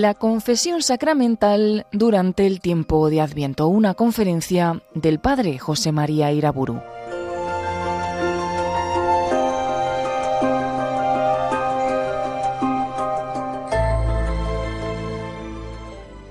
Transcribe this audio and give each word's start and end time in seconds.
La 0.00 0.14
confesión 0.14 0.82
sacramental 0.82 1.86
durante 1.92 2.46
el 2.46 2.62
tiempo 2.62 3.10
de 3.10 3.20
Adviento, 3.20 3.66
una 3.66 3.92
conferencia 3.92 4.82
del 4.94 5.20
Padre 5.20 5.58
José 5.58 5.92
María 5.92 6.32
Iraburu. 6.32 6.80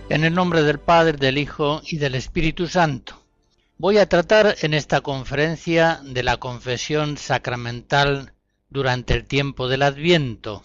En 0.10 0.24
el 0.24 0.34
nombre 0.34 0.64
del 0.64 0.80
Padre, 0.80 1.20
del 1.20 1.38
Hijo 1.38 1.84
y 1.86 1.98
del 1.98 2.16
Espíritu 2.16 2.66
Santo. 2.66 3.22
Voy 3.78 4.00
a 4.00 4.10
tratar 4.10 4.56
en 4.64 4.74
esta 4.74 5.02
conferencia 5.02 6.00
de 6.04 6.24
la 6.24 6.38
confesión 6.38 7.18
sacramental 7.18 8.34
durante 8.72 9.14
el 9.14 9.28
tiempo 9.28 9.68
del 9.68 9.84
Adviento. 9.84 10.64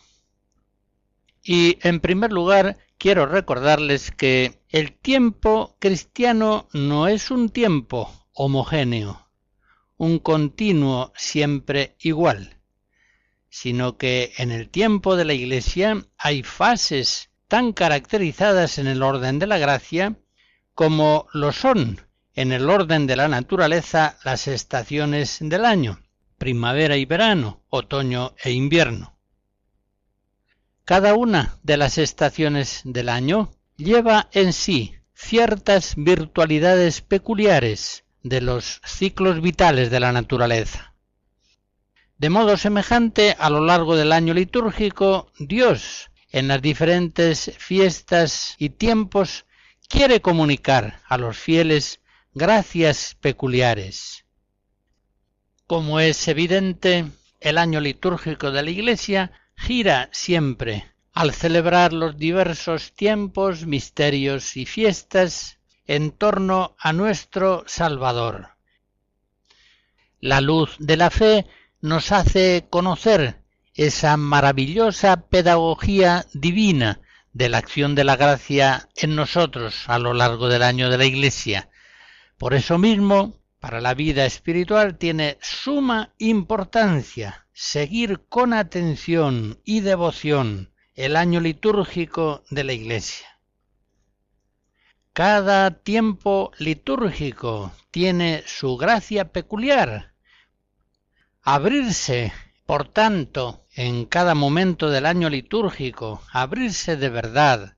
Y 1.42 1.76
en 1.86 2.00
primer 2.00 2.32
lugar 2.32 2.78
quiero 2.98 3.26
recordarles 3.26 4.10
que 4.10 4.60
el 4.68 4.92
tiempo 4.92 5.76
cristiano 5.78 6.68
no 6.72 7.08
es 7.08 7.30
un 7.30 7.50
tiempo 7.50 8.10
homogéneo, 8.32 9.28
un 9.96 10.18
continuo 10.18 11.12
siempre 11.16 11.96
igual, 12.00 12.58
sino 13.48 13.96
que 13.96 14.32
en 14.38 14.50
el 14.50 14.68
tiempo 14.68 15.16
de 15.16 15.24
la 15.24 15.34
Iglesia 15.34 16.06
hay 16.18 16.42
fases 16.42 17.30
tan 17.48 17.72
caracterizadas 17.72 18.78
en 18.78 18.86
el 18.86 19.02
orden 19.02 19.38
de 19.38 19.46
la 19.46 19.58
gracia 19.58 20.16
como 20.74 21.28
lo 21.32 21.52
son 21.52 22.00
en 22.34 22.52
el 22.52 22.68
orden 22.68 23.06
de 23.06 23.16
la 23.16 23.28
naturaleza 23.28 24.18
las 24.24 24.48
estaciones 24.48 25.38
del 25.40 25.64
año, 25.64 26.00
primavera 26.36 26.96
y 26.96 27.04
verano, 27.04 27.62
otoño 27.70 28.34
e 28.42 28.50
invierno. 28.50 29.13
Cada 30.84 31.14
una 31.14 31.58
de 31.62 31.78
las 31.78 31.96
estaciones 31.96 32.82
del 32.84 33.08
año 33.08 33.50
lleva 33.76 34.28
en 34.32 34.52
sí 34.52 34.94
ciertas 35.14 35.94
virtualidades 35.96 37.00
peculiares 37.00 38.04
de 38.22 38.42
los 38.42 38.82
ciclos 38.84 39.40
vitales 39.40 39.90
de 39.90 40.00
la 40.00 40.12
naturaleza. 40.12 40.94
De 42.18 42.28
modo 42.28 42.58
semejante, 42.58 43.34
a 43.38 43.48
lo 43.48 43.64
largo 43.64 43.96
del 43.96 44.12
año 44.12 44.34
litúrgico, 44.34 45.32
Dios, 45.38 46.10
en 46.30 46.48
las 46.48 46.60
diferentes 46.60 47.52
fiestas 47.56 48.54
y 48.58 48.68
tiempos, 48.68 49.46
quiere 49.88 50.20
comunicar 50.20 51.00
a 51.08 51.16
los 51.16 51.38
fieles 51.38 52.00
gracias 52.34 53.16
peculiares. 53.22 54.26
Como 55.66 55.98
es 55.98 56.28
evidente, 56.28 57.06
el 57.40 57.56
año 57.56 57.80
litúrgico 57.80 58.50
de 58.50 58.62
la 58.62 58.70
Iglesia 58.70 59.32
gira 59.56 60.08
siempre 60.12 60.94
al 61.12 61.32
celebrar 61.32 61.92
los 61.92 62.18
diversos 62.18 62.92
tiempos, 62.92 63.66
misterios 63.66 64.56
y 64.56 64.66
fiestas 64.66 65.58
en 65.86 66.10
torno 66.10 66.74
a 66.78 66.92
nuestro 66.92 67.64
Salvador. 67.66 68.48
La 70.20 70.40
luz 70.40 70.76
de 70.78 70.96
la 70.96 71.10
fe 71.10 71.46
nos 71.80 72.10
hace 72.10 72.66
conocer 72.68 73.42
esa 73.74 74.16
maravillosa 74.16 75.28
pedagogía 75.28 76.26
divina 76.32 77.00
de 77.32 77.48
la 77.48 77.58
acción 77.58 77.94
de 77.94 78.04
la 78.04 78.16
gracia 78.16 78.88
en 78.96 79.14
nosotros 79.14 79.84
a 79.88 79.98
lo 79.98 80.14
largo 80.14 80.48
del 80.48 80.62
año 80.62 80.90
de 80.90 80.98
la 80.98 81.04
Iglesia. 81.04 81.68
Por 82.38 82.54
eso 82.54 82.78
mismo, 82.78 83.38
para 83.60 83.80
la 83.80 83.94
vida 83.94 84.24
espiritual 84.24 84.98
tiene 84.98 85.38
suma 85.40 86.12
importancia 86.18 87.43
seguir 87.54 88.20
con 88.28 88.52
atención 88.52 89.60
y 89.64 89.80
devoción 89.80 90.72
el 90.94 91.14
año 91.14 91.38
litúrgico 91.38 92.42
de 92.50 92.64
la 92.64 92.72
Iglesia. 92.72 93.28
Cada 95.12 95.70
tiempo 95.70 96.50
litúrgico 96.58 97.70
tiene 97.92 98.42
su 98.44 98.76
gracia 98.76 99.30
peculiar. 99.30 100.14
Abrirse, 101.42 102.32
por 102.66 102.88
tanto, 102.88 103.64
en 103.76 104.06
cada 104.06 104.34
momento 104.34 104.90
del 104.90 105.06
año 105.06 105.30
litúrgico, 105.30 106.22
abrirse 106.32 106.96
de 106.96 107.08
verdad 107.08 107.76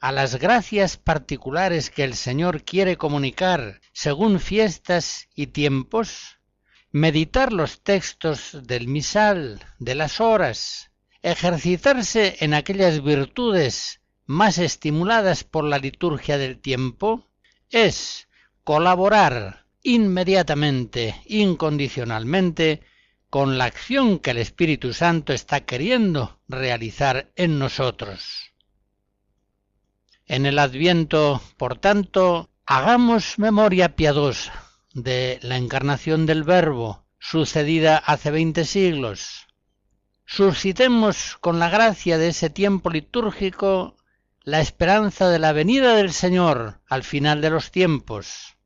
a 0.00 0.10
las 0.10 0.34
gracias 0.34 0.96
particulares 0.96 1.90
que 1.90 2.02
el 2.02 2.14
Señor 2.14 2.64
quiere 2.64 2.96
comunicar 2.96 3.80
según 3.92 4.40
fiestas 4.40 5.28
y 5.36 5.46
tiempos, 5.46 6.40
meditar 6.92 7.54
los 7.54 7.82
textos 7.82 8.58
del 8.64 8.86
misal, 8.86 9.64
de 9.78 9.94
las 9.94 10.20
horas, 10.20 10.90
ejercitarse 11.22 12.36
en 12.40 12.52
aquellas 12.52 13.02
virtudes 13.02 14.02
más 14.26 14.58
estimuladas 14.58 15.42
por 15.42 15.64
la 15.64 15.78
liturgia 15.78 16.36
del 16.36 16.60
tiempo, 16.60 17.30
es 17.70 18.28
colaborar 18.62 19.64
inmediatamente, 19.82 21.16
incondicionalmente, 21.26 22.82
con 23.30 23.56
la 23.56 23.64
acción 23.64 24.18
que 24.18 24.32
el 24.32 24.38
Espíritu 24.38 24.92
Santo 24.92 25.32
está 25.32 25.62
queriendo 25.62 26.40
realizar 26.46 27.32
en 27.36 27.58
nosotros. 27.58 28.52
En 30.26 30.44
el 30.44 30.58
Adviento, 30.58 31.40
por 31.56 31.78
tanto, 31.78 32.50
hagamos 32.66 33.38
memoria 33.38 33.96
piadosa 33.96 34.71
de 34.94 35.38
la 35.42 35.56
encarnación 35.56 36.26
del 36.26 36.44
Verbo 36.44 37.04
sucedida 37.18 37.96
hace 37.96 38.30
veinte 38.30 38.64
siglos. 38.64 39.46
Suscitemos 40.26 41.36
con 41.40 41.58
la 41.58 41.70
gracia 41.70 42.18
de 42.18 42.28
ese 42.28 42.50
tiempo 42.50 42.90
litúrgico 42.90 43.96
la 44.44 44.60
esperanza 44.60 45.28
de 45.28 45.38
la 45.38 45.52
venida 45.52 45.94
del 45.94 46.12
Señor 46.12 46.80
al 46.88 47.04
final 47.04 47.40
de 47.40 47.50
los 47.50 47.70
tiempos. 47.70 48.56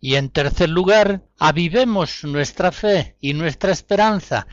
Y 0.00 0.14
en 0.14 0.30
tercer 0.30 0.70
lugar, 0.70 1.22
avivemos 1.38 2.24
nuestra 2.24 2.72
fe 2.72 3.16
y 3.20 3.34
nuestra 3.34 3.70
esperanza 3.70 4.46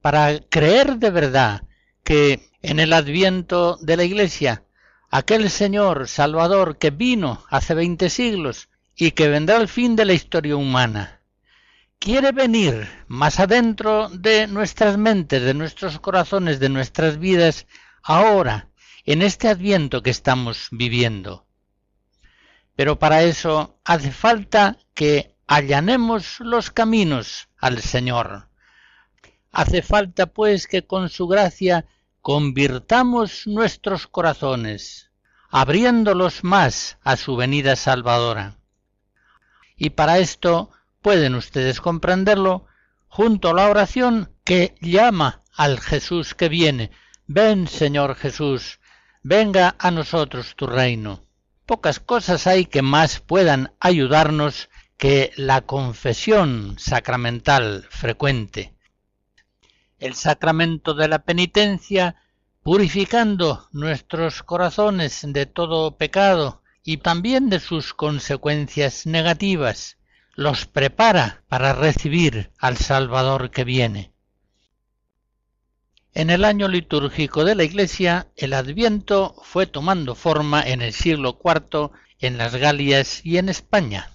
para 0.00 0.40
creer 0.48 0.96
de 0.96 1.10
verdad 1.10 1.64
que 2.04 2.50
en 2.62 2.80
el 2.80 2.92
adviento 2.92 3.76
de 3.82 3.96
la 3.98 4.04
Iglesia 4.04 4.64
aquel 5.10 5.50
Señor 5.50 6.08
Salvador 6.08 6.78
que 6.78 6.90
vino 6.90 7.44
hace 7.50 7.74
veinte 7.74 8.08
siglos 8.08 8.68
y 8.96 9.12
que 9.12 9.28
vendrá 9.28 9.56
al 9.56 9.68
fin 9.68 9.96
de 9.96 10.04
la 10.04 10.12
historia 10.12 10.56
humana, 10.56 11.20
quiere 11.98 12.32
venir 12.32 12.88
más 13.08 13.40
adentro 13.40 14.08
de 14.10 14.46
nuestras 14.46 14.98
mentes, 14.98 15.42
de 15.42 15.54
nuestros 15.54 15.98
corazones, 16.00 16.60
de 16.60 16.68
nuestras 16.68 17.18
vidas, 17.18 17.66
ahora, 18.02 18.68
en 19.04 19.22
este 19.22 19.48
adviento 19.48 20.02
que 20.02 20.10
estamos 20.10 20.68
viviendo. 20.70 21.46
Pero 22.76 22.98
para 22.98 23.22
eso 23.22 23.78
hace 23.84 24.10
falta 24.10 24.78
que 24.94 25.36
allanemos 25.46 26.40
los 26.40 26.70
caminos 26.70 27.48
al 27.58 27.80
Señor. 27.80 28.48
Hace 29.52 29.82
falta, 29.82 30.26
pues, 30.26 30.66
que 30.66 30.86
con 30.86 31.08
su 31.08 31.28
gracia 31.28 31.86
convirtamos 32.20 33.46
nuestros 33.46 34.06
corazones, 34.06 35.10
abriéndolos 35.50 36.42
más 36.42 36.98
a 37.04 37.16
su 37.16 37.36
venida 37.36 37.76
salvadora. 37.76 38.58
Y 39.76 39.90
para 39.90 40.18
esto 40.18 40.70
pueden 41.02 41.34
ustedes 41.34 41.80
comprenderlo 41.80 42.66
junto 43.08 43.50
a 43.50 43.54
la 43.54 43.68
oración 43.68 44.32
que 44.44 44.74
llama 44.80 45.42
al 45.54 45.80
Jesús 45.80 46.34
que 46.34 46.48
viene. 46.48 46.90
Ven, 47.26 47.68
Señor 47.68 48.16
Jesús, 48.16 48.80
venga 49.22 49.76
a 49.78 49.90
nosotros 49.90 50.54
tu 50.56 50.66
reino. 50.66 51.24
Pocas 51.66 52.00
cosas 52.00 52.46
hay 52.46 52.66
que 52.66 52.82
más 52.82 53.20
puedan 53.20 53.72
ayudarnos 53.80 54.68
que 54.96 55.32
la 55.36 55.62
confesión 55.62 56.76
sacramental 56.78 57.86
frecuente 57.90 58.74
el 60.04 60.14
sacramento 60.14 60.92
de 60.92 61.08
la 61.08 61.20
penitencia, 61.20 62.16
purificando 62.62 63.68
nuestros 63.72 64.42
corazones 64.42 65.20
de 65.24 65.46
todo 65.46 65.96
pecado 65.96 66.62
y 66.84 66.98
también 66.98 67.48
de 67.48 67.60
sus 67.60 67.94
consecuencias 67.94 69.06
negativas, 69.06 69.96
los 70.34 70.66
prepara 70.66 71.42
para 71.48 71.72
recibir 71.72 72.50
al 72.58 72.76
Salvador 72.76 73.50
que 73.50 73.64
viene. 73.64 74.12
En 76.12 76.30
el 76.30 76.44
año 76.44 76.68
litúrgico 76.68 77.44
de 77.44 77.54
la 77.54 77.64
Iglesia, 77.64 78.28
el 78.36 78.52
Adviento 78.52 79.34
fue 79.42 79.66
tomando 79.66 80.14
forma 80.14 80.62
en 80.62 80.82
el 80.82 80.92
siglo 80.92 81.40
IV 81.42 81.90
en 82.20 82.38
las 82.38 82.54
Galias 82.54 83.24
y 83.24 83.38
en 83.38 83.48
España. 83.48 84.10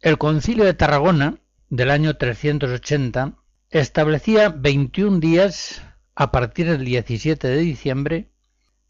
El 0.00 0.18
Concilio 0.18 0.64
de 0.64 0.74
Tarragona, 0.74 1.38
del 1.68 1.90
año 1.90 2.16
380, 2.16 3.34
establecía 3.70 4.48
21 4.48 5.20
días 5.20 5.82
a 6.14 6.32
partir 6.32 6.70
del 6.70 6.84
17 6.84 7.46
de 7.46 7.58
diciembre 7.58 8.30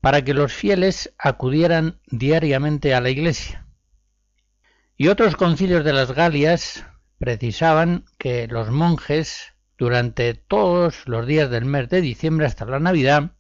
para 0.00 0.22
que 0.24 0.34
los 0.34 0.52
fieles 0.52 1.14
acudieran 1.18 2.00
diariamente 2.06 2.94
a 2.94 3.00
la 3.00 3.10
iglesia. 3.10 3.66
Y 4.96 5.08
otros 5.08 5.36
concilios 5.36 5.84
de 5.84 5.92
las 5.92 6.12
Galias 6.12 6.84
precisaban 7.18 8.04
que 8.18 8.46
los 8.46 8.70
monjes 8.70 9.54
durante 9.76 10.34
todos 10.34 11.06
los 11.06 11.26
días 11.26 11.50
del 11.50 11.64
mes 11.64 11.88
de 11.88 12.00
diciembre 12.00 12.46
hasta 12.46 12.64
la 12.64 12.80
Navidad 12.80 13.32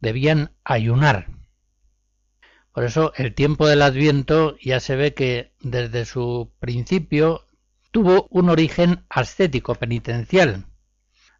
debían 0.00 0.52
ayunar. 0.64 1.28
Por 2.72 2.84
eso 2.84 3.12
el 3.16 3.34
tiempo 3.34 3.66
del 3.66 3.82
Adviento 3.82 4.56
ya 4.58 4.80
se 4.80 4.96
ve 4.96 5.12
que 5.12 5.52
desde 5.60 6.06
su 6.06 6.50
principio 6.58 7.46
tuvo 7.90 8.26
un 8.30 8.48
origen 8.48 9.04
ascético 9.10 9.74
penitencial, 9.74 10.64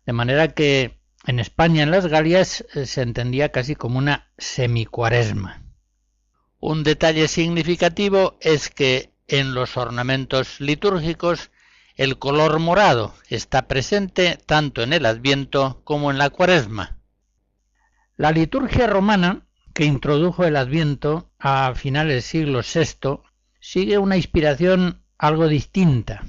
de 0.04 0.12
manera 0.12 0.48
que 0.48 1.01
en 1.26 1.38
España, 1.38 1.82
en 1.82 1.90
las 1.90 2.06
Galias, 2.06 2.64
eh, 2.74 2.86
se 2.86 3.02
entendía 3.02 3.50
casi 3.50 3.74
como 3.74 3.98
una 3.98 4.30
semicuaresma. 4.38 5.62
Un 6.58 6.84
detalle 6.84 7.28
significativo 7.28 8.38
es 8.40 8.70
que 8.70 9.12
en 9.28 9.54
los 9.54 9.76
ornamentos 9.76 10.60
litúrgicos 10.60 11.50
el 11.96 12.18
color 12.18 12.58
morado 12.58 13.14
está 13.28 13.68
presente 13.68 14.38
tanto 14.46 14.82
en 14.82 14.92
el 14.92 15.06
Adviento 15.06 15.80
como 15.84 16.10
en 16.10 16.18
la 16.18 16.30
Cuaresma. 16.30 16.98
La 18.16 18.32
liturgia 18.32 18.86
romana, 18.86 19.46
que 19.74 19.84
introdujo 19.84 20.44
el 20.44 20.56
Adviento 20.56 21.30
a 21.38 21.74
finales 21.74 22.14
del 22.14 22.22
siglo 22.22 22.60
VI, 22.60 23.20
sigue 23.60 23.98
una 23.98 24.16
inspiración 24.16 25.02
algo 25.18 25.48
distinta 25.48 26.22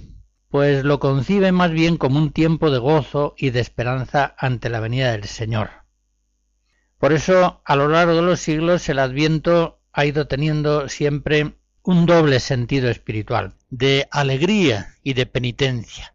pues 0.54 0.84
lo 0.84 1.00
concibe 1.00 1.52
más 1.52 1.72
bien 1.72 1.98
como 1.98 2.20
un 2.20 2.32
tiempo 2.32 2.70
de 2.70 2.78
gozo 2.78 3.34
y 3.40 3.50
de 3.50 3.60
esperanza 3.60 4.36
ante 4.38 4.70
la 4.70 4.80
venida 4.80 5.12
del 5.12 5.24
Señor. 5.24 5.72
Por 7.00 7.12
eso, 7.12 7.64
a 7.66 7.76
lo 7.76 7.88
largo 7.88 8.14
de 8.14 8.22
los 8.22 8.40
siglos, 8.40 8.88
el 8.88 9.00
Adviento 9.00 9.82
ha 9.92 10.06
ido 10.06 10.28
teniendo 10.28 10.90
siempre 10.90 11.56
un 11.82 12.06
doble 12.06 12.40
sentido 12.40 12.92
espiritual, 12.92 13.56
de 13.72 14.08
alegría 14.12 14.94
y 15.02 15.16
de 15.16 15.26
penitencia. 15.26 16.14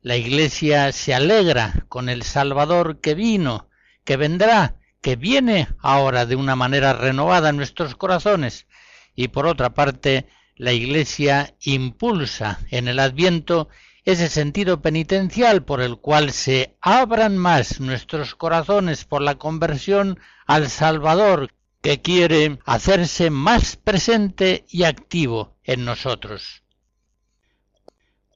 La 0.00 0.16
Iglesia 0.16 0.90
se 0.92 1.12
alegra 1.12 1.84
con 1.90 2.08
el 2.08 2.22
Salvador 2.22 3.02
que 3.02 3.14
vino, 3.14 3.68
que 4.04 4.16
vendrá, 4.16 4.76
que 5.02 5.16
viene 5.16 5.68
ahora 5.80 6.24
de 6.24 6.36
una 6.36 6.56
manera 6.56 6.94
renovada 6.94 7.50
en 7.50 7.58
nuestros 7.58 7.94
corazones, 7.94 8.66
y 9.14 9.28
por 9.28 9.46
otra 9.46 9.74
parte 9.74 10.28
la 10.58 10.72
Iglesia 10.72 11.54
impulsa 11.60 12.60
en 12.70 12.88
el 12.88 12.98
Adviento 12.98 13.68
ese 14.04 14.28
sentido 14.28 14.82
penitencial 14.82 15.64
por 15.64 15.80
el 15.80 15.98
cual 15.98 16.32
se 16.32 16.76
abran 16.80 17.36
más 17.36 17.80
nuestros 17.80 18.34
corazones 18.34 19.04
por 19.04 19.22
la 19.22 19.36
conversión 19.36 20.18
al 20.46 20.68
Salvador 20.68 21.52
que 21.80 22.00
quiere 22.02 22.58
hacerse 22.64 23.30
más 23.30 23.76
presente 23.76 24.64
y 24.68 24.82
activo 24.82 25.56
en 25.62 25.84
nosotros. 25.84 26.62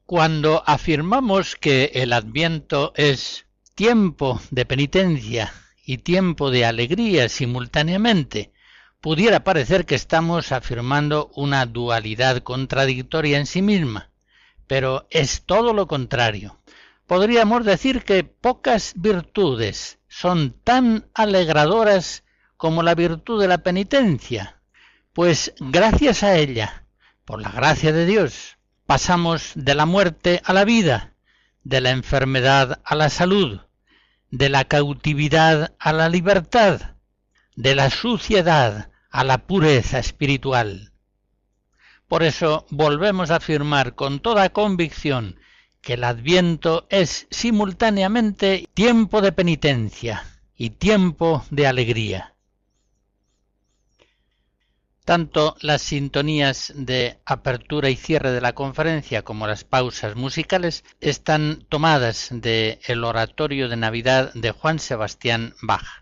Cuando 0.06 0.62
afirmamos 0.66 1.56
que 1.56 1.90
el 1.94 2.12
adviento 2.12 2.92
es 2.94 3.46
tiempo 3.74 4.40
de 4.50 4.66
penitencia 4.66 5.52
y 5.84 5.98
tiempo 5.98 6.50
de 6.50 6.66
alegría 6.66 7.28
simultáneamente, 7.28 8.52
pudiera 9.02 9.42
parecer 9.42 9.84
que 9.84 9.96
estamos 9.96 10.52
afirmando 10.52 11.32
una 11.34 11.66
dualidad 11.66 12.38
contradictoria 12.38 13.38
en 13.38 13.46
sí 13.46 13.60
misma, 13.60 14.10
pero 14.68 15.08
es 15.10 15.42
todo 15.44 15.72
lo 15.72 15.88
contrario. 15.88 16.60
Podríamos 17.08 17.64
decir 17.64 18.04
que 18.04 18.22
pocas 18.22 18.92
virtudes 18.94 19.98
son 20.08 20.54
tan 20.62 21.08
alegradoras 21.14 22.22
como 22.56 22.84
la 22.84 22.94
virtud 22.94 23.40
de 23.40 23.48
la 23.48 23.58
penitencia, 23.58 24.60
pues 25.12 25.52
gracias 25.58 26.22
a 26.22 26.36
ella, 26.36 26.86
por 27.24 27.42
la 27.42 27.50
gracia 27.50 27.92
de 27.92 28.06
Dios, 28.06 28.56
pasamos 28.86 29.50
de 29.56 29.74
la 29.74 29.84
muerte 29.84 30.40
a 30.44 30.52
la 30.52 30.64
vida, 30.64 31.14
de 31.64 31.80
la 31.80 31.90
enfermedad 31.90 32.80
a 32.84 32.94
la 32.94 33.10
salud, 33.10 33.62
de 34.30 34.48
la 34.48 34.64
cautividad 34.64 35.74
a 35.80 35.92
la 35.92 36.08
libertad, 36.08 36.94
de 37.56 37.74
la 37.74 37.90
suciedad 37.90 38.91
a 39.12 39.24
la 39.24 39.46
pureza 39.46 39.98
espiritual. 39.98 40.92
Por 42.08 42.22
eso 42.22 42.66
volvemos 42.70 43.30
a 43.30 43.36
afirmar 43.36 43.94
con 43.94 44.20
toda 44.20 44.50
convicción 44.50 45.38
que 45.82 45.94
el 45.94 46.04
adviento 46.04 46.86
es 46.90 47.26
simultáneamente 47.30 48.68
tiempo 48.74 49.20
de 49.20 49.32
penitencia 49.32 50.24
y 50.56 50.70
tiempo 50.70 51.44
de 51.50 51.66
alegría. 51.66 52.34
Tanto 55.04 55.56
las 55.60 55.82
sintonías 55.82 56.72
de 56.76 57.18
apertura 57.26 57.90
y 57.90 57.96
cierre 57.96 58.30
de 58.30 58.40
la 58.40 58.54
conferencia 58.54 59.22
como 59.22 59.48
las 59.48 59.64
pausas 59.64 60.14
musicales 60.14 60.84
están 61.00 61.66
tomadas 61.68 62.28
del 62.30 62.78
el 62.86 63.04
oratorio 63.04 63.68
de 63.68 63.76
Navidad 63.76 64.32
de 64.34 64.52
Juan 64.52 64.78
Sebastián 64.78 65.54
Bach. 65.60 66.01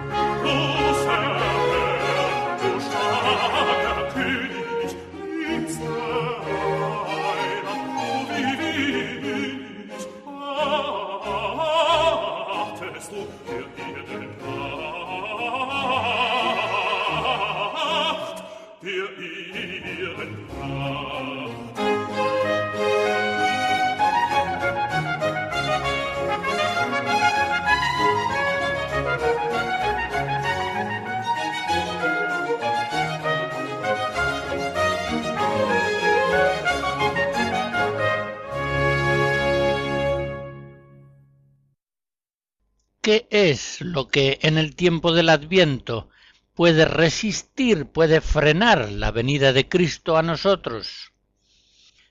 es 43.51 43.81
lo 43.81 44.07
que 44.07 44.39
en 44.41 44.57
el 44.57 44.75
tiempo 44.75 45.13
del 45.13 45.29
Adviento 45.29 46.09
puede 46.53 46.85
resistir, 46.85 47.85
puede 47.85 48.21
frenar 48.21 48.89
la 48.89 49.11
venida 49.11 49.53
de 49.53 49.67
Cristo 49.67 50.17
a 50.17 50.21
nosotros? 50.21 51.11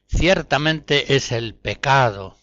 Ciertamente 0.08 1.14
es 1.14 1.32
el 1.32 1.54
pecado 1.54 2.36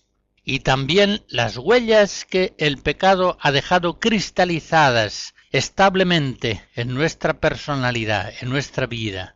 y 0.43 0.61
también 0.61 1.25
las 1.27 1.57
huellas 1.57 2.23
que 2.23 2.55
el 2.57 2.77
pecado 2.77 3.37
ha 3.41 3.51
dejado 3.51 3.99
cristalizadas 3.99 5.33
establemente 5.51 6.63
en 6.75 6.93
nuestra 6.93 7.39
personalidad, 7.39 8.33
en 8.41 8.49
nuestra 8.49 8.85
vida. 8.85 9.35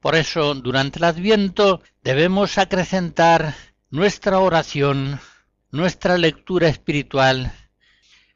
Por 0.00 0.16
eso, 0.16 0.54
durante 0.54 0.98
el 0.98 1.04
Adviento 1.04 1.82
debemos 2.02 2.58
acrecentar 2.58 3.54
nuestra 3.90 4.38
oración, 4.38 5.20
nuestra 5.70 6.18
lectura 6.18 6.68
espiritual 6.68 7.52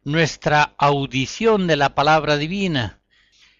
nuestra 0.04 0.74
audición 0.76 1.66
de 1.66 1.76
la 1.76 1.94
palabra 1.94 2.36
divina, 2.36 3.00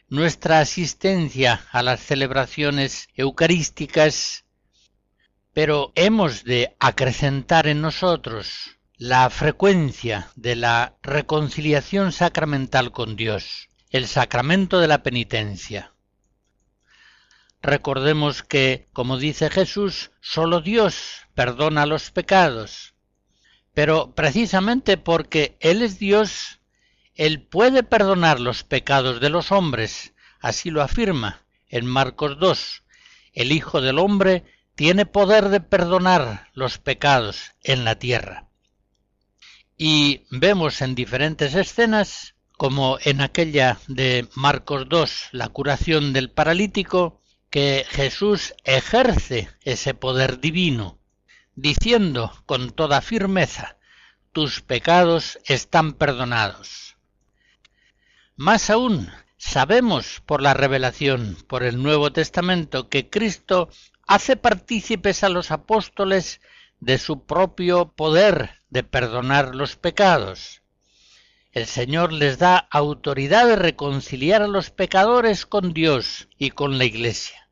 nuestra 0.09 0.61
asistencia 0.61 1.67
a 1.73 1.83
las 1.83 2.01
celebraciones 2.01 3.09
eucarísticas, 3.15 4.45
pero 5.55 5.93
hemos 5.95 6.45
de 6.45 6.77
acrecentar 6.79 7.67
en 7.67 7.81
nosotros 7.81 8.79
la 8.97 9.29
frecuencia 9.31 10.29
de 10.37 10.57
la 10.57 10.97
reconciliación 11.03 12.13
sacramental 12.13 12.93
con 12.93 13.17
Dios, 13.17 13.71
el 13.91 14.07
sacramento 14.07 14.81
de 14.81 14.89
la 14.89 15.03
penitencia. 15.03 15.95
Recordemos 17.63 18.43
que, 18.43 18.87
como 18.93 19.17
dice 19.17 19.49
Jesús, 19.49 20.11
sólo 20.21 20.61
Dios 20.61 21.23
perdona 21.35 21.87
los 21.87 22.11
pecados. 22.11 22.94
Pero 23.75 24.15
precisamente 24.15 24.97
porque 24.97 25.57
Él 25.61 25.83
es 25.83 25.99
Dios, 25.99 26.61
Él 27.15 27.43
puede 27.43 27.83
perdonar 27.83 28.41
los 28.41 28.63
pecados 28.63 29.21
de 29.21 29.31
los 29.31 29.53
hombres, 29.53 30.15
así 30.41 30.71
lo 30.71 30.81
afirma 30.81 31.43
en 31.69 31.87
Marcos 31.87 32.39
2. 32.39 32.85
El 33.33 33.51
Hijo 33.51 33.81
del 33.81 33.99
Hombre 33.99 34.45
tiene 34.77 35.07
poder 35.07 35.49
de 35.49 35.61
perdonar 35.61 36.49
los 36.55 36.79
pecados 36.79 37.53
en 37.63 37.85
la 37.85 37.99
tierra. 37.99 38.49
Y 39.77 40.23
vemos 40.31 40.81
en 40.83 40.95
diferentes 40.95 41.55
escenas, 41.55 42.35
como 42.57 42.99
en 43.03 43.21
aquella 43.21 43.79
de 43.89 44.29
Marcos 44.35 44.89
2, 44.89 45.31
la 45.33 45.49
curación 45.49 46.13
del 46.13 46.31
paralítico, 46.31 47.21
que 47.51 47.85
Jesús 47.89 48.55
ejerce 48.65 49.49
ese 49.63 49.95
poder 49.95 50.41
divino, 50.41 50.99
diciendo 51.57 52.33
con 52.47 52.71
toda 52.71 53.01
firmeza, 53.01 53.77
tus 54.33 54.61
pecados 54.61 55.39
están 55.45 55.93
perdonados. 55.93 56.97
Más 58.37 58.71
aún, 58.71 59.11
sabemos 59.37 60.21
por 60.27 60.43
la 60.43 60.55
revelación, 60.55 61.37
por 61.47 61.63
el 61.63 61.83
Nuevo 61.83 62.13
Testamento, 62.13 62.89
que 62.89 63.09
Cristo 63.09 63.69
hace 64.07 64.37
partícipes 64.37 65.23
a 65.23 65.29
los 65.29 65.51
apóstoles 65.51 66.41
de 66.81 66.99
su 66.99 67.25
propio 67.25 67.93
poder 67.93 68.61
de 68.71 68.83
perdonar 68.83 69.55
los 69.55 69.77
pecados. 69.77 70.63
El 71.53 71.67
Señor 71.67 72.13
les 72.13 72.39
da 72.39 72.57
autoridad 72.59 73.47
de 73.47 73.55
reconciliar 73.55 74.43
a 74.43 74.49
los 74.49 74.71
pecadores 74.71 75.47
con 75.47 75.73
Dios 75.73 76.29
y 76.37 76.51
con 76.51 76.79
la 76.79 76.85
Iglesia. 76.85 77.49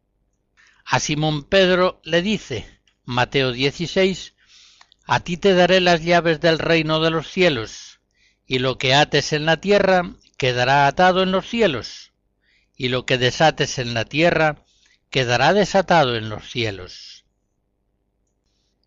A 0.85 0.99
Simón 0.99 1.45
Pedro 1.45 2.01
le 2.03 2.21
dice, 2.21 2.82
Mateo 3.05 3.51
16, 3.51 4.35
A 5.07 5.21
ti 5.21 5.37
te 5.37 5.55
daré 5.55 5.81
las 5.81 6.05
llaves 6.05 6.41
del 6.41 6.61
reino 6.61 7.01
de 7.01 7.11
los 7.11 7.29
cielos, 7.29 7.99
y 8.47 8.61
lo 8.61 8.79
que 8.79 8.95
ates 8.95 9.33
en 9.33 9.45
la 9.45 9.57
tierra 9.57 10.15
quedará 10.37 10.87
atado 10.87 11.25
en 11.25 11.33
los 11.33 11.49
cielos, 11.49 12.13
y 12.77 12.91
lo 12.91 13.05
que 13.05 13.19
desates 13.19 13.81
en 13.81 13.93
la 13.93 14.05
tierra 14.05 14.65
quedará 15.11 15.53
desatado 15.53 16.15
en 16.15 16.29
los 16.29 16.49
cielos. 16.49 17.25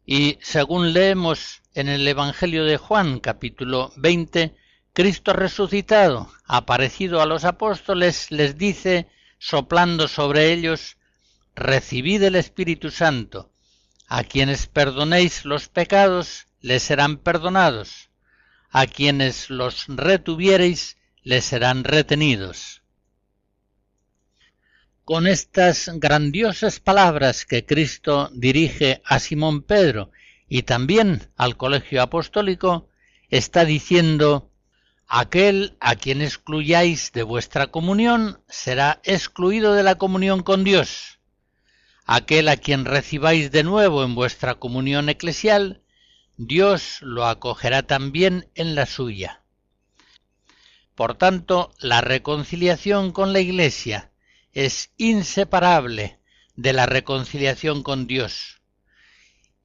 Y 0.05 0.39
según 0.41 0.93
leemos 0.93 1.61
en 1.73 1.89
el 1.89 2.07
Evangelio 2.07 2.63
de 2.63 2.77
Juan 2.77 3.19
capítulo 3.19 3.91
20, 3.97 4.55
Cristo 4.93 5.33
resucitado, 5.33 6.31
aparecido 6.45 7.21
a 7.21 7.25
los 7.25 7.43
apóstoles, 7.43 8.31
les 8.31 8.57
dice, 8.57 9.09
soplando 9.39 10.07
sobre 10.07 10.53
ellos, 10.53 10.95
Recibid 11.53 12.23
el 12.23 12.35
Espíritu 12.35 12.91
Santo, 12.91 13.51
a 14.07 14.23
quienes 14.23 14.67
perdonéis 14.67 15.45
los 15.45 15.67
pecados, 15.67 16.47
les 16.61 16.83
serán 16.83 17.17
perdonados, 17.17 18.09
a 18.69 18.87
quienes 18.87 19.49
los 19.49 19.85
retuviereis, 19.87 20.97
les 21.23 21.45
serán 21.45 21.83
retenidos. 21.83 22.83
Con 25.03 25.27
estas 25.27 25.91
grandiosas 25.95 26.79
palabras 26.79 27.45
que 27.45 27.65
Cristo 27.65 28.29
dirige 28.33 29.01
a 29.05 29.19
Simón 29.19 29.61
Pedro 29.61 30.11
y 30.47 30.63
también 30.63 31.29
al 31.35 31.57
colegio 31.57 32.01
apostólico, 32.01 32.89
está 33.29 33.65
diciendo, 33.65 34.51
aquel 35.07 35.77
a 35.79 35.95
quien 35.95 36.21
excluyáis 36.21 37.11
de 37.11 37.23
vuestra 37.23 37.67
comunión 37.67 38.41
será 38.47 38.99
excluido 39.03 39.73
de 39.73 39.83
la 39.83 39.95
comunión 39.95 40.43
con 40.43 40.63
Dios. 40.63 41.14
Aquel 42.05 42.49
a 42.49 42.57
quien 42.57 42.85
recibáis 42.85 43.51
de 43.51 43.63
nuevo 43.63 44.03
en 44.03 44.15
vuestra 44.15 44.55
comunión 44.55 45.09
eclesial, 45.09 45.81
Dios 46.37 46.99
lo 47.01 47.25
acogerá 47.25 47.83
también 47.83 48.49
en 48.55 48.75
la 48.75 48.85
suya. 48.85 49.43
Por 50.95 51.15
tanto, 51.15 51.73
la 51.79 52.01
reconciliación 52.01 53.11
con 53.11 53.33
la 53.33 53.39
Iglesia, 53.39 54.11
es 54.55 54.91
inseparable 54.97 56.19
de 56.55 56.73
la 56.73 56.85
reconciliación 56.85 57.83
con 57.83 58.07
Dios. 58.07 58.61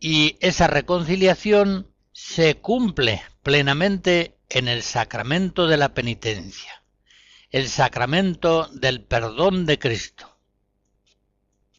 Y 0.01 0.37
esa 0.41 0.67
reconciliación 0.67 1.95
se 2.13 2.57
cumple 2.57 3.23
plenamente 3.43 4.37
en 4.49 4.67
el 4.67 4.83
sacramento 4.83 5.69
de 5.69 5.77
la 5.77 5.95
penitencia, 5.95 6.83
el 7.51 7.69
sacramento 7.69 8.69
del 8.73 9.03
perdón 9.03 9.65
de 9.65 9.79
Cristo. 9.79 10.30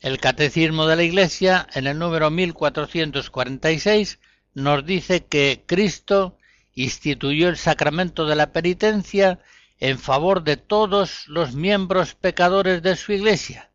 El 0.02 0.20
Catecismo 0.20 0.88
de 0.88 0.96
la 0.96 1.04
Iglesia, 1.04 1.68
en 1.76 1.86
el 1.86 2.00
número 2.00 2.32
1446, 2.32 4.18
nos 4.56 4.84
dice 4.84 5.28
que 5.28 5.64
Cristo 5.68 6.40
instituyó 6.74 7.50
el 7.50 7.58
sacramento 7.58 8.26
de 8.26 8.36
la 8.36 8.52
penitencia 8.52 9.38
en 9.80 10.00
favor 10.00 10.44
de 10.44 10.58
todos 10.58 11.28
los 11.28 11.54
miembros 11.54 12.16
pecadores 12.16 12.82
de 12.82 12.96
su 12.96 13.14
Iglesia, 13.14 13.70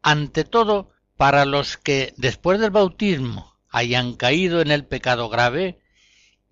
ante 0.00 0.44
todo 0.44 0.92
para 1.16 1.44
los 1.44 1.76
que 1.76 2.14
después 2.16 2.60
del 2.60 2.70
bautismo 2.70 3.56
hayan 3.68 4.14
caído 4.14 4.60
en 4.60 4.70
el 4.70 4.84
pecado 4.84 5.28
grave 5.28 5.80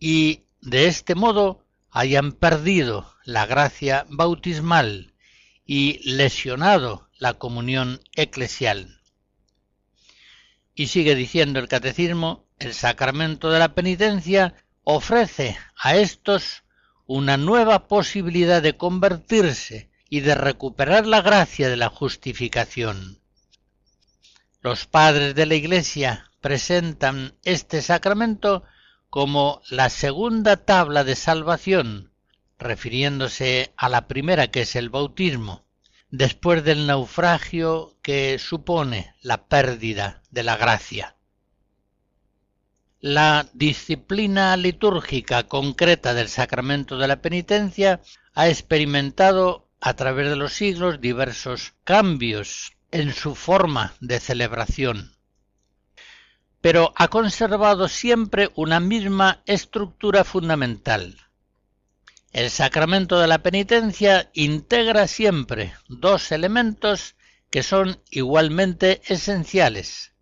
y 0.01 0.43
de 0.61 0.89
este 0.89 1.15
modo 1.15 1.65
hayan 1.93 2.33
perdido 2.33 3.15
la 3.25 3.47
gracia 3.47 4.05
bautismal 4.09 5.15
y 5.65 6.01
lesionado 6.11 7.09
la 7.19 7.35
comunión 7.35 8.01
eclesial. 8.17 8.96
Y 10.77 10.87
sigue 10.89 11.15
diciendo 11.15 11.59
el 11.59 11.69
catecismo, 11.69 12.45
el 12.59 12.75
sacramento 12.75 13.51
de 13.51 13.59
la 13.59 13.75
penitencia 13.75 14.55
ofrece 14.85 15.59
a 15.77 15.97
estos 15.97 16.63
una 17.07 17.37
nueva 17.37 17.89
posibilidad 17.89 18.63
de 18.63 18.77
convertirse 18.77 19.91
y 20.09 20.21
de 20.21 20.35
recuperar 20.35 21.07
la 21.07 21.23
gracia 21.23 21.69
de 21.69 21.77
la 21.77 21.89
justificación. 21.89 23.19
Los 24.61 24.87
padres 24.87 25.35
de 25.35 25.47
la 25.47 25.55
Iglesia 25.55 26.31
presentan 26.41 27.35
este 27.43 27.83
sacramento 27.83 28.63
como 29.09 29.63
la 29.71 29.89
segunda 29.89 30.57
tabla 30.57 31.05
de 31.05 31.17
salvación, 31.17 32.13
refiriéndose 32.59 33.73
a 33.77 33.89
la 33.89 34.07
primera 34.09 34.49
que 34.49 34.63
es 34.63 34.77
el 34.77 34.91
bautismo, 34.91 35.66
después 36.11 36.65
del 36.65 36.87
naufragio 36.87 37.97
que 38.03 38.39
supone 38.39 39.15
la 39.23 39.47
pérdida 39.47 40.23
de 40.31 40.43
la 40.43 40.57
gracia. 40.57 41.17
La 43.01 43.49
disciplina 43.53 44.57
litúrgica 44.57 45.45
concreta 45.45 46.15
del 46.15 46.29
sacramento 46.29 46.97
de 46.97 47.09
la 47.09 47.21
penitencia 47.21 48.01
ha 48.35 48.49
experimentado 48.49 49.69
a 49.81 49.95
través 49.95 50.29
de 50.29 50.37
los 50.37 50.53
siglos 50.53 51.01
diversos 51.01 51.75
cambios 51.85 52.73
en 52.91 53.13
su 53.13 53.35
forma 53.35 53.95
de 54.01 54.21
celebración, 54.21 55.17
pero 56.61 56.93
ha 56.97 57.09
conservado 57.09 57.89
siempre 57.89 58.51
una 58.55 58.81
misma 58.81 59.43
estructura 59.47 60.25
fundamental. 60.25 61.26
El 62.37 62.51
sacramento 62.51 63.19
de 63.19 63.29
la 63.29 63.39
penitencia 63.39 64.31
integra 64.35 65.07
siempre 65.07 65.73
dos 65.89 66.31
elementos 66.33 67.17
que 67.49 67.63
son 67.63 68.03
igualmente 68.11 69.01
esenciales. 69.07 70.13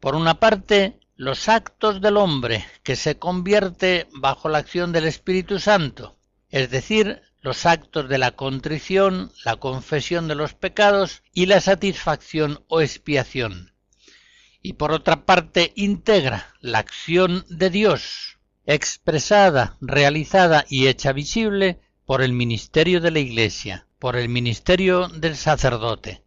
Por 0.00 0.16
una 0.16 0.40
parte, 0.40 0.98
los 1.14 1.48
actos 1.48 2.00
del 2.00 2.16
hombre 2.16 2.66
que 2.82 2.96
se 2.96 3.20
convierte 3.20 4.08
bajo 4.10 4.48
la 4.48 4.58
acción 4.58 4.90
del 4.90 5.04
Espíritu 5.04 5.60
Santo, 5.60 6.18
es 6.50 6.70
decir, 6.70 7.22
los 7.40 7.66
actos 7.66 8.08
de 8.08 8.18
la 8.18 8.32
contrición, 8.32 9.30
la 9.44 9.54
confesión 9.54 10.26
de 10.26 10.34
los 10.34 10.54
pecados 10.54 11.22
y 11.32 11.46
la 11.46 11.60
satisfacción 11.60 12.64
o 12.66 12.80
expiación. 12.80 13.72
Y 14.60 14.72
por 14.72 14.90
otra 14.90 15.24
parte 15.24 15.72
integra 15.76 16.52
la 16.60 16.80
acción 16.80 17.46
de 17.48 17.70
Dios, 17.70 18.37
expresada, 18.68 19.78
realizada 19.80 20.66
y 20.68 20.88
hecha 20.88 21.12
visible 21.12 21.80
por 22.04 22.20
el 22.20 22.34
ministerio 22.34 23.00
de 23.00 23.10
la 23.10 23.18
Iglesia, 23.18 23.86
por 23.98 24.14
el 24.14 24.28
ministerio 24.28 25.08
del 25.08 25.36
sacerdote. 25.36 26.22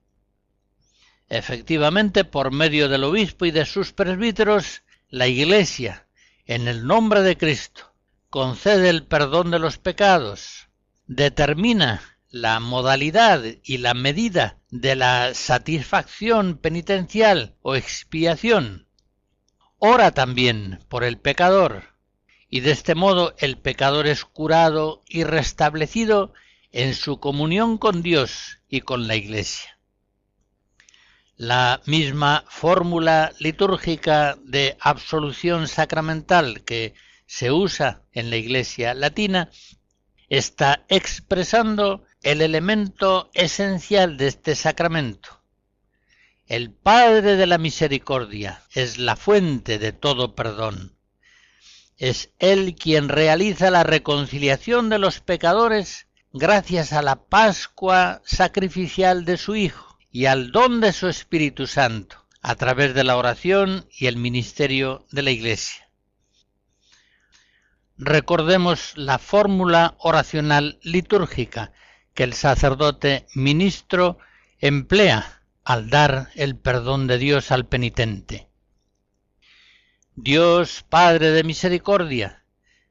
Efectivamente, 1.30 2.26
por 2.26 2.52
medio 2.52 2.90
del 2.90 3.04
obispo 3.04 3.46
y 3.46 3.52
de 3.52 3.64
sus 3.66 3.94
presbíteros, 3.94 4.82
la 5.10 5.28
Iglesia, 5.28 6.08
en 6.48 6.68
el 6.68 6.88
nombre 6.88 7.22
de 7.22 7.38
Cristo, 7.38 7.94
concede 8.32 8.90
el 8.90 9.06
perdón 9.06 9.52
de 9.52 9.60
los 9.60 9.78
pecados, 9.78 10.68
determina 11.06 12.02
la 12.32 12.60
modalidad 12.60 13.44
y 13.64 13.78
la 13.78 13.94
medida 13.94 14.58
de 14.72 14.96
la 14.96 15.36
satisfacción 15.36 16.58
penitencial 16.58 17.54
o 17.62 17.76
expiación, 17.76 18.88
ora 19.78 20.10
también 20.10 20.80
por 20.90 21.04
el 21.04 21.20
pecador 21.20 21.91
y 22.51 22.60
de 22.60 22.72
este 22.72 22.93
modo 22.93 23.34
el 23.39 23.58
pecador 23.58 24.05
es 24.05 24.25
curado 24.25 25.01
y 25.08 25.24
restablecido 25.24 26.34
en 26.74 26.93
su 26.93 27.20
comunión 27.20 27.77
con 27.77 28.03
Dios 28.03 28.60
y 28.67 28.81
con 28.81 29.08
la 29.08 29.15
Iglesia. 29.15 29.79
La 31.38 31.81
misma 31.86 32.43
fórmula 32.50 33.31
litúrgica 33.39 34.38
de 34.43 34.77
absolución 34.81 35.70
sacramental 35.70 36.63
que 36.63 36.93
se 37.25 37.51
usa 37.51 38.03
en 38.12 38.29
la 38.29 38.36
Iglesia 38.36 38.93
latina 38.93 39.50
está 40.27 40.86
expresando 40.89 42.03
el 42.22 42.41
elemento 42.41 43.31
esencial 43.34 44.17
de 44.17 44.27
este 44.27 44.55
sacramento. 44.55 45.41
El 46.48 46.74
Padre 46.74 47.38
de 47.38 47.48
la 47.48 47.58
Misericordia 47.58 48.62
es 48.74 48.98
la 48.98 49.15
fuente 49.15 49.79
de 49.79 49.93
todo 49.93 50.36
perdón. 50.36 50.98
Es 52.01 52.31
Él 52.39 52.74
quien 52.74 53.10
realiza 53.10 53.70
la 53.70 53.84
reconciliación 53.84 54.89
de 54.89 54.98
los 54.98 55.20
pecadores 55.20 56.08
gracias 56.34 56.93
a 56.93 57.03
la 57.03 57.25
Pascua 57.25 58.24
sacrificial 58.25 59.24
de 59.24 59.38
su 59.38 59.55
Hijo 59.55 60.00
y 60.10 60.25
al 60.25 60.51
don 60.51 60.81
de 60.81 60.93
su 60.93 61.08
Espíritu 61.08 61.67
Santo 61.67 62.25
a 62.41 62.55
través 62.55 62.96
de 62.96 63.03
la 63.03 63.17
oración 63.17 63.86
y 63.96 64.08
el 64.08 64.17
ministerio 64.17 65.05
de 65.12 65.22
la 65.22 65.29
Iglesia. 65.29 65.91
Recordemos 68.00 68.93
la 68.98 69.20
fórmula 69.20 69.93
oracional 70.00 70.79
litúrgica 70.81 71.72
que 72.15 72.24
el 72.24 72.34
sacerdote 72.34 73.27
ministro 73.36 74.17
emplea 74.58 75.43
al 75.63 75.91
dar 75.91 76.29
el 76.34 76.58
perdón 76.58 77.05
de 77.05 77.20
Dios 77.20 77.51
al 77.51 77.67
penitente. 77.67 78.50
Dios 80.24 80.86
Padre 80.88 81.32
de 81.32 81.44
misericordia, 81.44 82.46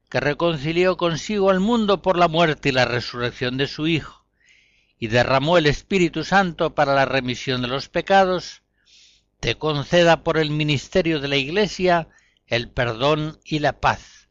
que 0.09 0.19
reconcilió 0.19 0.97
consigo 0.97 1.49
al 1.49 1.61
mundo 1.61 2.01
por 2.01 2.17
la 2.17 2.27
muerte 2.27 2.67
y 2.67 2.71
la 2.73 2.83
resurrección 2.83 3.55
de 3.55 3.67
su 3.67 3.87
Hijo, 3.87 4.25
y 4.99 5.07
derramó 5.07 5.57
el 5.57 5.65
Espíritu 5.65 6.25
Santo 6.25 6.75
para 6.75 6.93
la 6.93 7.05
remisión 7.05 7.61
de 7.61 7.69
los 7.69 7.87
pecados, 7.87 8.63
te 9.39 9.55
conceda 9.55 10.25
por 10.25 10.37
el 10.37 10.49
ministerio 10.49 11.21
de 11.21 11.29
la 11.29 11.37
Iglesia 11.37 12.09
el 12.47 12.69
perdón 12.69 13.39
y 13.45 13.59
la 13.59 13.79
paz. 13.79 14.27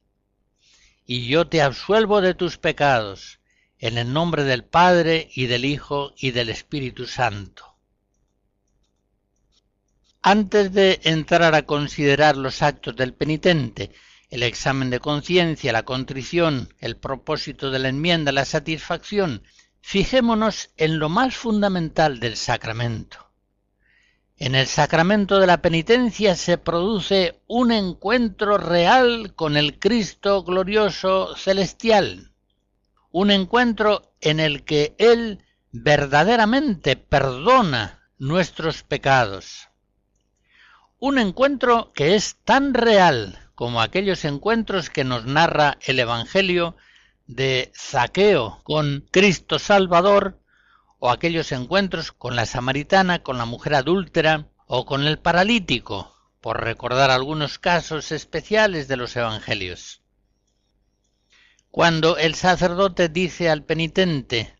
Y 1.06 1.26
yo 1.26 1.46
te 1.46 1.62
absuelvo 1.62 2.20
de 2.20 2.34
tus 2.34 2.58
pecados, 2.58 3.40
en 3.78 3.96
el 3.96 4.12
nombre 4.12 4.44
del 4.44 4.62
Padre 4.62 5.30
y 5.34 5.46
del 5.46 5.64
Hijo 5.64 6.12
y 6.18 6.32
del 6.32 6.50
Espíritu 6.50 7.06
Santo. 7.06 7.69
Antes 10.22 10.72
de 10.74 11.00
entrar 11.04 11.54
a 11.54 11.62
considerar 11.62 12.36
los 12.36 12.60
actos 12.60 12.94
del 12.94 13.14
penitente, 13.14 13.92
el 14.28 14.42
examen 14.42 14.90
de 14.90 15.00
conciencia, 15.00 15.72
la 15.72 15.84
contrición, 15.84 16.74
el 16.78 16.98
propósito 16.98 17.70
de 17.70 17.78
la 17.78 17.88
enmienda, 17.88 18.30
la 18.30 18.44
satisfacción, 18.44 19.42
fijémonos 19.80 20.70
en 20.76 20.98
lo 20.98 21.08
más 21.08 21.36
fundamental 21.36 22.20
del 22.20 22.36
sacramento. 22.36 23.30
En 24.36 24.54
el 24.54 24.66
sacramento 24.66 25.38
de 25.38 25.46
la 25.46 25.62
penitencia 25.62 26.34
se 26.36 26.58
produce 26.58 27.40
un 27.46 27.72
encuentro 27.72 28.58
real 28.58 29.34
con 29.34 29.56
el 29.56 29.78
Cristo 29.78 30.44
glorioso 30.44 31.34
celestial, 31.34 32.32
un 33.10 33.30
encuentro 33.30 34.12
en 34.20 34.38
el 34.38 34.64
que 34.64 34.94
Él 34.98 35.42
verdaderamente 35.72 36.96
perdona 36.96 38.10
nuestros 38.18 38.82
pecados. 38.82 39.69
Un 41.02 41.18
encuentro 41.18 41.92
que 41.94 42.14
es 42.14 42.36
tan 42.44 42.74
real 42.74 43.38
como 43.54 43.80
aquellos 43.80 44.26
encuentros 44.26 44.90
que 44.90 45.02
nos 45.02 45.24
narra 45.24 45.78
el 45.80 45.98
Evangelio 45.98 46.76
de 47.26 47.72
Zaqueo 47.74 48.60
con 48.64 49.08
Cristo 49.10 49.58
Salvador, 49.58 50.38
o 50.98 51.08
aquellos 51.10 51.52
encuentros 51.52 52.12
con 52.12 52.36
la 52.36 52.44
samaritana, 52.44 53.22
con 53.22 53.38
la 53.38 53.46
mujer 53.46 53.76
adúltera, 53.76 54.48
o 54.66 54.84
con 54.84 55.06
el 55.06 55.18
paralítico, 55.18 56.14
por 56.42 56.62
recordar 56.62 57.10
algunos 57.10 57.58
casos 57.58 58.12
especiales 58.12 58.86
de 58.86 58.98
los 58.98 59.16
Evangelios. 59.16 60.02
Cuando 61.70 62.18
el 62.18 62.34
sacerdote 62.34 63.08
dice 63.08 63.48
al 63.48 63.64
penitente, 63.64 64.54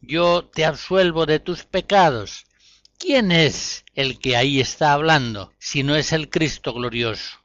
yo 0.00 0.50
te 0.52 0.64
absuelvo 0.64 1.26
de 1.26 1.38
tus 1.38 1.62
pecados, 1.62 2.46
¿quién 2.98 3.32
es 3.32 3.84
el 3.94 4.18
que 4.18 4.36
ahí 4.36 4.60
está 4.60 4.92
hablando 4.92 5.52
si 5.58 5.82
no 5.82 5.96
es 5.96 6.12
el 6.12 6.30
Cristo 6.30 6.72
glorioso? 6.72 7.38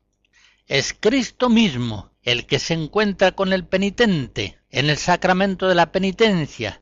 Es 0.67 0.95
Cristo 0.99 1.49
mismo 1.49 2.11
el 2.23 2.45
que 2.45 2.59
se 2.59 2.73
encuentra 2.73 3.31
con 3.33 3.53
el 3.53 3.65
penitente 3.65 4.59
en 4.69 4.89
el 4.89 4.97
sacramento 4.97 5.67
de 5.67 5.75
la 5.75 5.91
penitencia, 5.91 6.81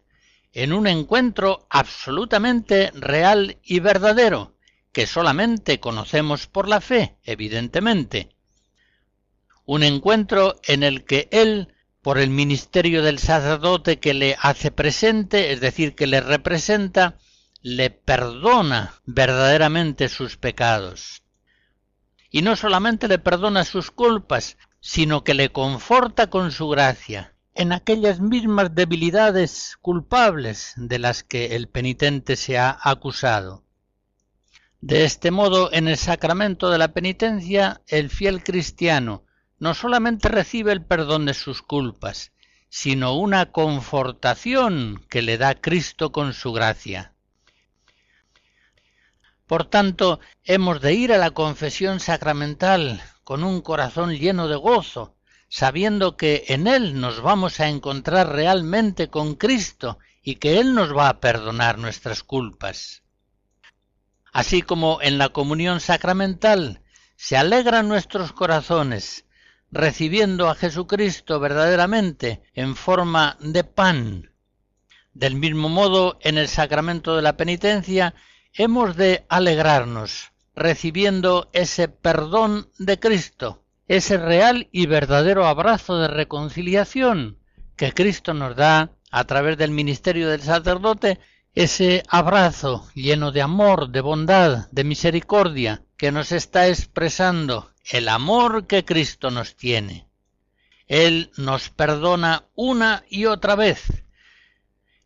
en 0.54 0.74
un 0.74 0.88
encuentro 0.88 1.66
absolutamente 1.70 2.92
real 2.94 3.58
y 3.64 3.80
verdadero, 3.80 4.56
que 4.92 5.08
solamente 5.08 5.80
conocemos 5.80 6.48
por 6.48 6.68
la 6.68 6.82
fe, 6.82 7.18
evidentemente. 7.24 8.30
Un 9.66 9.84
encuentro 9.84 10.60
en 10.64 10.84
el 10.84 11.06
que 11.06 11.30
Él 11.32 11.74
por 12.02 12.18
el 12.18 12.30
ministerio 12.30 13.04
del 13.04 13.20
sacerdote 13.20 14.00
que 14.00 14.14
le 14.14 14.36
hace 14.40 14.72
presente, 14.72 15.52
es 15.52 15.60
decir, 15.60 15.96
que 15.96 16.08
le 16.08 16.22
representa, 16.22 17.18
le 17.62 17.90
perdona 17.90 18.94
verdaderamente 19.06 20.08
sus 20.08 20.38
pecados. 20.38 21.24
Y 22.30 22.42
no 22.42 22.56
solamente 22.56 23.08
le 23.08 23.20
perdona 23.20 23.66
sus 23.66 23.92
culpas, 23.92 24.58
sino 24.80 25.24
que 25.24 25.34
le 25.34 25.52
conforta 25.52 26.30
con 26.30 26.52
su 26.52 26.70
gracia 26.70 27.34
en 27.60 27.74
aquellas 27.74 28.22
mismas 28.22 28.74
debilidades 28.74 29.78
culpables 29.82 30.74
de 30.78 30.98
las 30.98 31.24
que 31.24 31.58
el 31.58 31.68
penitente 31.68 32.38
se 32.38 32.58
ha 32.58 32.80
acusado. 32.82 33.66
De 34.80 35.04
este 35.04 35.30
modo, 35.30 35.70
en 35.74 35.90
el 35.90 35.98
sacramento 35.98 36.70
de 36.70 36.78
la 36.78 36.94
penitencia, 36.94 37.82
el 37.88 38.10
fiel 38.10 38.44
cristiano 38.44 39.26
no 39.58 39.74
solamente 39.74 40.30
recibe 40.30 40.72
el 40.72 40.86
perdón 40.86 41.26
de 41.26 41.34
sus 41.34 41.62
culpas, 41.62 42.32
sino 42.70 43.18
una 43.18 43.52
confortación 43.52 45.04
que 45.10 45.22
le 45.22 45.38
da 45.38 45.56
Cristo 45.56 46.14
con 46.14 46.32
su 46.34 46.54
gracia. 46.54 47.14
Por 49.50 49.66
tanto, 49.66 50.20
hemos 50.44 50.80
de 50.80 50.94
ir 50.94 51.12
a 51.12 51.18
la 51.18 51.32
confesión 51.32 52.00
sacramental 52.00 53.02
con 53.24 53.44
un 53.44 53.62
corazón 53.62 54.14
lleno 54.14 54.48
de 54.48 54.56
gozo, 54.56 55.16
sabiendo 55.48 56.18
que 56.18 56.44
en 56.50 56.68
Él 56.68 57.02
nos 57.02 57.20
vamos 57.22 57.60
a 57.60 57.68
encontrar 57.68 58.30
realmente 58.30 59.10
con 59.10 59.34
Cristo 59.34 59.98
y 60.22 60.36
que 60.36 60.60
Él 60.60 60.76
nos 60.76 60.96
va 60.96 61.10
a 61.10 61.20
perdonar 61.20 61.80
nuestras 61.80 62.22
culpas. 62.22 63.02
Así 64.32 64.62
como 64.62 65.00
en 65.02 65.18
la 65.18 65.30
comunión 65.30 65.80
sacramental 65.80 66.84
se 67.16 67.36
alegran 67.36 67.88
nuestros 67.88 68.34
corazones 68.34 69.26
recibiendo 69.72 70.48
a 70.48 70.54
Jesucristo 70.54 71.40
verdaderamente 71.40 72.44
en 72.54 72.76
forma 72.76 73.36
de 73.40 73.64
pan. 73.64 74.32
Del 75.14 75.34
mismo 75.34 75.70
modo, 75.70 76.20
en 76.22 76.38
el 76.38 76.48
sacramento 76.48 77.16
de 77.16 77.24
la 77.24 77.36
penitencia, 77.36 78.14
hemos 78.54 78.96
de 78.96 79.26
alegrarnos, 79.30 80.32
recibiendo 80.56 81.50
ese 81.54 81.88
perdón 81.88 82.70
de 82.78 83.00
Cristo, 83.00 83.64
ese 83.88 84.18
real 84.18 84.68
y 84.72 84.86
verdadero 84.86 85.48
abrazo 85.48 85.98
de 85.98 86.08
reconciliación 86.08 87.40
que 87.76 87.94
Cristo 87.94 88.34
nos 88.34 88.56
da 88.56 88.92
a 89.10 89.24
través 89.24 89.58
del 89.58 89.72
ministerio 89.72 90.30
del 90.30 90.42
sacerdote, 90.42 91.20
ese 91.56 92.04
abrazo 92.10 92.90
lleno 92.94 93.32
de 93.32 93.42
amor, 93.42 93.90
de 93.90 94.02
bondad, 94.02 94.68
de 94.72 94.84
misericordia, 94.84 95.82
que 95.96 96.12
nos 96.12 96.32
está 96.32 96.68
expresando 96.68 97.72
el 97.86 98.10
amor 98.10 98.68
que 98.68 98.86
Cristo 98.86 99.32
nos 99.32 99.56
tiene. 99.56 100.08
Él 100.88 101.32
nos 101.38 101.70
perdona 101.70 102.44
una 102.56 103.04
y 103.10 103.26
otra 103.26 103.56
vez. 103.56 104.04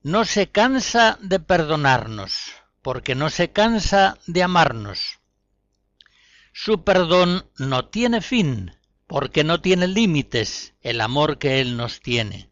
No 0.01 0.25
se 0.25 0.47
cansa 0.47 1.17
de 1.21 1.39
perdonarnos, 1.39 2.52
porque 2.83 3.15
no 3.15 3.31
se 3.31 3.51
cansa 3.51 4.19
de 4.27 4.43
amarnos. 4.43 5.19
Su 6.53 6.83
perdón 6.83 7.49
no 7.57 7.87
tiene 7.87 8.21
fin, 8.21 8.75
porque 9.07 9.43
no 9.43 9.59
tiene 9.61 9.87
límites 9.87 10.75
el 10.81 11.01
amor 11.01 11.39
que 11.39 11.59
Él 11.59 11.75
nos 11.75 11.99
tiene. 11.99 12.51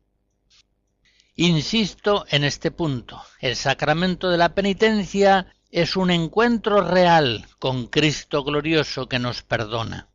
Insisto 1.35 2.25
en 2.29 2.43
este 2.43 2.71
punto. 2.71 3.21
El 3.39 3.55
sacramento 3.55 4.31
de 4.31 4.39
la 4.39 4.55
penitencia 4.55 5.53
es 5.69 5.95
un 5.95 6.09
encuentro 6.09 6.81
real 6.81 7.45
con 7.59 7.85
Cristo 7.85 8.43
glorioso 8.43 9.07
que 9.07 9.19
nos 9.19 9.43
perdona 9.43 10.11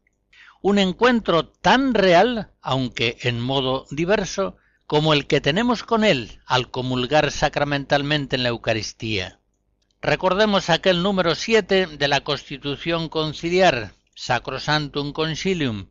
un 0.68 0.80
encuentro 0.80 1.46
tan 1.46 1.94
real, 1.94 2.50
aunque 2.60 3.18
en 3.20 3.40
modo 3.40 3.86
diverso, 3.92 4.56
como 4.88 5.12
el 5.12 5.28
que 5.28 5.40
tenemos 5.40 5.84
con 5.84 6.02
Él 6.02 6.40
al 6.44 6.72
comulgar 6.72 7.30
sacramentalmente 7.30 8.34
en 8.34 8.42
la 8.42 8.48
Eucaristía. 8.48 9.38
Recordemos 10.06 10.70
aquel 10.70 11.02
número 11.02 11.34
7 11.34 11.88
de 11.98 12.06
la 12.06 12.20
Constitución 12.20 13.08
Conciliar, 13.08 13.92
Sacrosantum 14.14 15.12
Concilium, 15.12 15.88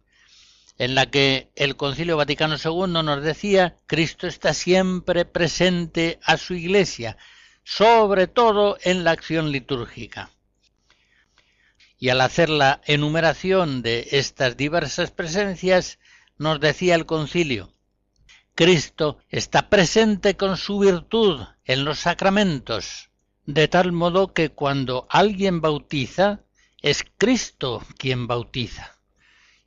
en 0.77 0.95
la 0.95 1.11
que 1.11 1.51
el 1.57 1.75
Concilio 1.75 2.15
Vaticano 2.15 2.55
II 2.55 3.03
nos 3.03 3.21
decía 3.21 3.77
Cristo 3.87 4.25
está 4.25 4.53
siempre 4.53 5.25
presente 5.25 6.17
a 6.23 6.37
su 6.37 6.53
Iglesia, 6.53 7.17
sobre 7.65 8.27
todo 8.27 8.77
en 8.83 9.03
la 9.03 9.11
acción 9.11 9.51
litúrgica. 9.51 10.29
Y 11.99 12.07
al 12.07 12.21
hacer 12.21 12.49
la 12.49 12.79
enumeración 12.85 13.81
de 13.81 14.07
estas 14.11 14.55
diversas 14.55 15.11
presencias, 15.11 15.99
nos 16.37 16.61
decía 16.61 16.95
el 16.95 17.05
concilio, 17.05 17.73
Cristo 18.55 19.17
está 19.27 19.67
presente 19.67 20.37
con 20.37 20.55
su 20.55 20.79
virtud 20.79 21.41
en 21.65 21.83
los 21.83 21.99
sacramentos, 21.99 23.09
de 23.45 23.67
tal 23.67 23.91
modo 23.91 24.33
que 24.33 24.49
cuando 24.49 25.07
alguien 25.09 25.61
bautiza, 25.61 26.41
es 26.81 27.05
Cristo 27.17 27.83
quien 27.97 28.27
bautiza. 28.27 28.97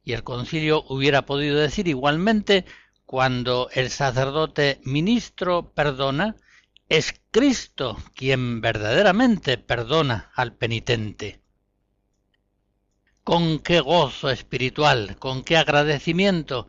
Y 0.04 0.12
el 0.12 0.24
concilio 0.24 0.84
hubiera 0.88 1.26
podido 1.26 1.58
decir 1.58 1.88
igualmente, 1.88 2.64
cuando 3.04 3.68
el 3.72 3.90
sacerdote 3.90 4.80
ministro 4.84 5.72
perdona, 5.72 6.36
es 6.88 7.20
Cristo 7.30 7.98
quien 8.14 8.60
verdaderamente 8.60 9.58
perdona 9.58 10.30
al 10.34 10.54
penitente. 10.54 11.40
Con 13.22 13.58
qué 13.58 13.80
gozo 13.80 14.30
espiritual, 14.30 15.16
con 15.18 15.44
qué 15.44 15.56
agradecimiento 15.56 16.68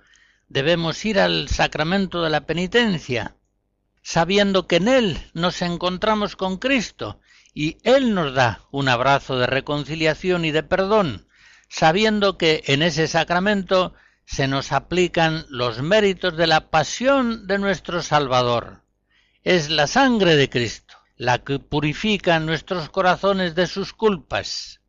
debemos 0.49 1.03
ir 1.05 1.19
al 1.19 1.47
sacramento 1.47 2.21
de 2.21 2.29
la 2.29 2.45
penitencia, 2.45 3.35
sabiendo 4.09 4.65
que 4.65 4.77
en 4.77 4.87
él 4.87 5.21
nos 5.35 5.61
encontramos 5.61 6.35
con 6.35 6.57
Cristo 6.57 7.19
y 7.53 7.77
Él 7.83 8.15
nos 8.15 8.33
da 8.33 8.61
un 8.71 8.89
abrazo 8.89 9.37
de 9.37 9.45
reconciliación 9.45 10.45
y 10.45 10.51
de 10.51 10.63
perdón, 10.63 11.27
sabiendo 11.67 12.35
que 12.35 12.63
en 12.65 12.81
ese 12.81 13.07
sacramento 13.07 13.93
se 14.25 14.47
nos 14.47 14.71
aplican 14.71 15.45
los 15.49 15.83
méritos 15.83 16.35
de 16.37 16.47
la 16.47 16.71
pasión 16.71 17.45
de 17.45 17.59
nuestro 17.59 18.01
Salvador. 18.01 18.81
Es 19.43 19.69
la 19.69 19.85
sangre 19.85 20.35
de 20.35 20.49
Cristo 20.49 20.95
la 21.15 21.43
que 21.43 21.59
purifica 21.59 22.39
nuestros 22.39 22.89
corazones 22.89 23.53
de 23.53 23.67
sus 23.67 23.93
culpas. 23.93 24.81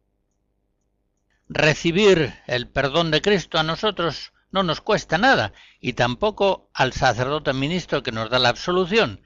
Recibir 1.47 2.33
el 2.47 2.69
perdón 2.69 3.11
de 3.11 3.21
Cristo 3.21 3.59
a 3.59 3.65
nosotros 3.65 4.33
no 4.53 4.63
nos 4.63 4.81
cuesta 4.81 5.19
nada, 5.19 5.53
y 5.81 5.93
tampoco 5.95 6.71
al 6.75 6.93
sacerdote 6.93 7.53
ministro 7.53 8.03
que 8.03 8.13
nos 8.13 8.31
da 8.31 8.39
la 8.39 8.49
absolución. 8.49 9.23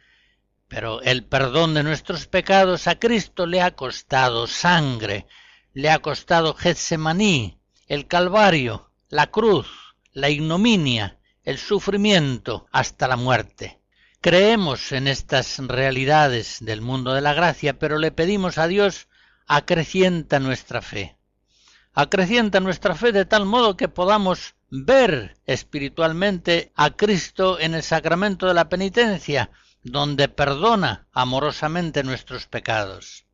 Pero 0.68 1.02
el 1.02 1.24
perdón 1.24 1.74
de 1.74 1.82
nuestros 1.82 2.26
pecados 2.26 2.86
a 2.86 2.98
Cristo 2.98 3.46
le 3.46 3.62
ha 3.62 3.76
costado 3.76 4.46
sangre, 4.46 5.26
le 5.72 5.90
ha 5.90 6.00
costado 6.00 6.54
Getsemaní, 6.54 7.58
el 7.86 8.06
Calvario, 8.06 8.90
la 9.08 9.28
cruz, 9.28 9.68
la 10.12 10.30
ignominia, 10.30 11.18
el 11.42 11.58
sufrimiento 11.58 12.66
hasta 12.72 13.08
la 13.08 13.16
muerte. 13.16 13.80
Creemos 14.20 14.92
en 14.92 15.06
estas 15.06 15.58
realidades 15.58 16.58
del 16.60 16.80
mundo 16.80 17.12
de 17.12 17.20
la 17.20 17.34
gracia, 17.34 17.78
pero 17.78 17.98
le 17.98 18.10
pedimos 18.10 18.56
a 18.56 18.66
Dios 18.66 19.08
acrecienta 19.46 20.40
nuestra 20.40 20.80
fe. 20.80 21.16
Acrecienta 21.92 22.60
nuestra 22.60 22.94
fe 22.94 23.12
de 23.12 23.24
tal 23.24 23.44
modo 23.44 23.76
que 23.76 23.88
podamos 23.88 24.54
ver 24.82 25.36
espiritualmente 25.46 26.72
a 26.74 26.90
Cristo 26.90 27.60
en 27.60 27.74
el 27.74 27.84
sacramento 27.84 28.48
de 28.48 28.54
la 28.54 28.68
penitencia, 28.68 29.50
donde 29.84 30.28
perdona 30.28 31.06
amorosamente 31.12 32.02
nuestros 32.02 32.46
pecados. 32.46 33.24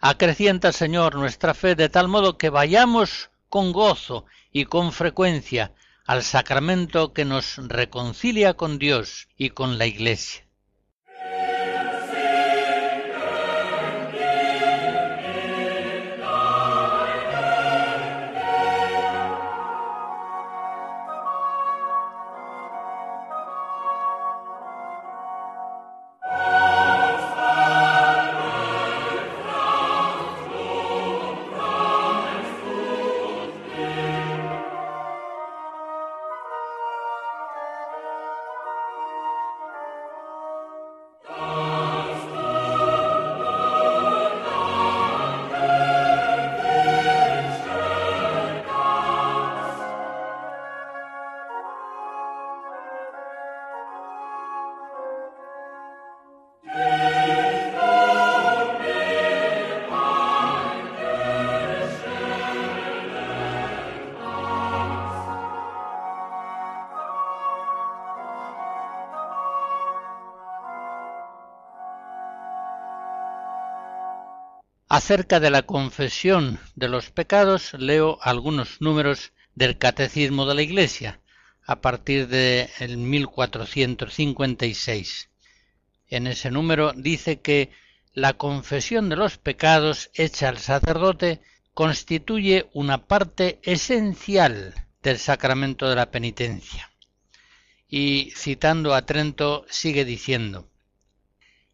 Acrecienta, 0.00 0.72
Señor, 0.72 1.16
nuestra 1.16 1.52
fe 1.52 1.74
de 1.74 1.90
tal 1.90 2.08
modo 2.08 2.38
que 2.38 2.48
vayamos 2.48 3.30
con 3.50 3.72
gozo 3.72 4.24
y 4.50 4.64
con 4.64 4.92
frecuencia 4.92 5.74
al 6.06 6.22
sacramento 6.22 7.12
que 7.12 7.26
nos 7.26 7.56
reconcilia 7.56 8.54
con 8.54 8.78
Dios 8.78 9.28
y 9.36 9.50
con 9.50 9.76
la 9.76 9.84
Iglesia. 9.84 10.45
Acerca 74.96 75.40
de 75.40 75.50
la 75.50 75.60
confesión 75.60 76.58
de 76.74 76.88
los 76.88 77.10
pecados 77.10 77.74
leo 77.74 78.18
algunos 78.22 78.80
números 78.80 79.34
del 79.54 79.76
Catecismo 79.76 80.46
de 80.46 80.54
la 80.54 80.62
Iglesia 80.62 81.20
a 81.66 81.82
partir 81.82 82.28
de 82.28 82.70
1456. 82.80 85.28
En 86.08 86.26
ese 86.26 86.50
número 86.50 86.94
dice 86.94 87.42
que 87.42 87.72
la 88.14 88.38
confesión 88.38 89.10
de 89.10 89.16
los 89.16 89.36
pecados 89.36 90.08
hecha 90.14 90.48
al 90.48 90.56
sacerdote 90.56 91.42
constituye 91.74 92.70
una 92.72 93.06
parte 93.06 93.60
esencial 93.64 94.72
del 95.02 95.18
sacramento 95.18 95.90
de 95.90 95.96
la 95.96 96.10
penitencia. 96.10 96.90
Y 97.86 98.32
citando 98.34 98.94
a 98.94 99.04
Trento 99.04 99.66
sigue 99.68 100.06
diciendo, 100.06 100.70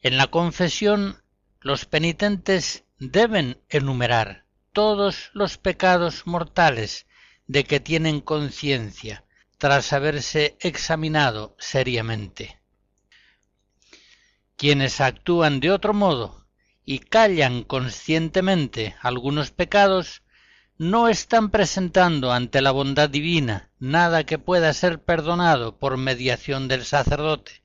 en 0.00 0.16
la 0.16 0.26
confesión 0.26 1.22
los 1.60 1.84
penitentes 1.84 2.82
deben 3.10 3.60
enumerar 3.68 4.44
todos 4.72 5.30
los 5.34 5.58
pecados 5.58 6.24
mortales 6.24 7.06
de 7.48 7.64
que 7.64 7.80
tienen 7.80 8.20
conciencia 8.20 9.24
tras 9.58 9.92
haberse 9.92 10.56
examinado 10.60 11.56
seriamente. 11.58 12.60
Quienes 14.56 15.00
actúan 15.00 15.58
de 15.58 15.72
otro 15.72 15.94
modo 15.94 16.46
y 16.84 17.00
callan 17.00 17.64
conscientemente 17.64 18.94
algunos 19.00 19.50
pecados, 19.50 20.22
no 20.78 21.08
están 21.08 21.50
presentando 21.50 22.32
ante 22.32 22.60
la 22.60 22.70
bondad 22.70 23.10
divina 23.10 23.70
nada 23.80 24.24
que 24.24 24.38
pueda 24.38 24.72
ser 24.74 25.02
perdonado 25.02 25.76
por 25.76 25.96
mediación 25.96 26.68
del 26.68 26.84
sacerdote, 26.84 27.64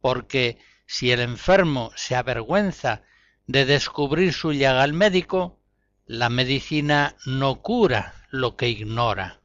porque 0.00 0.58
si 0.86 1.10
el 1.10 1.20
enfermo 1.20 1.90
se 1.96 2.14
avergüenza 2.14 3.02
de 3.50 3.64
descubrir 3.64 4.32
su 4.32 4.52
llaga 4.52 4.84
al 4.84 4.92
médico, 4.92 5.58
la 6.06 6.28
medicina 6.28 7.16
no 7.26 7.62
cura 7.62 8.14
lo 8.30 8.54
que 8.54 8.68
ignora. 8.68 9.40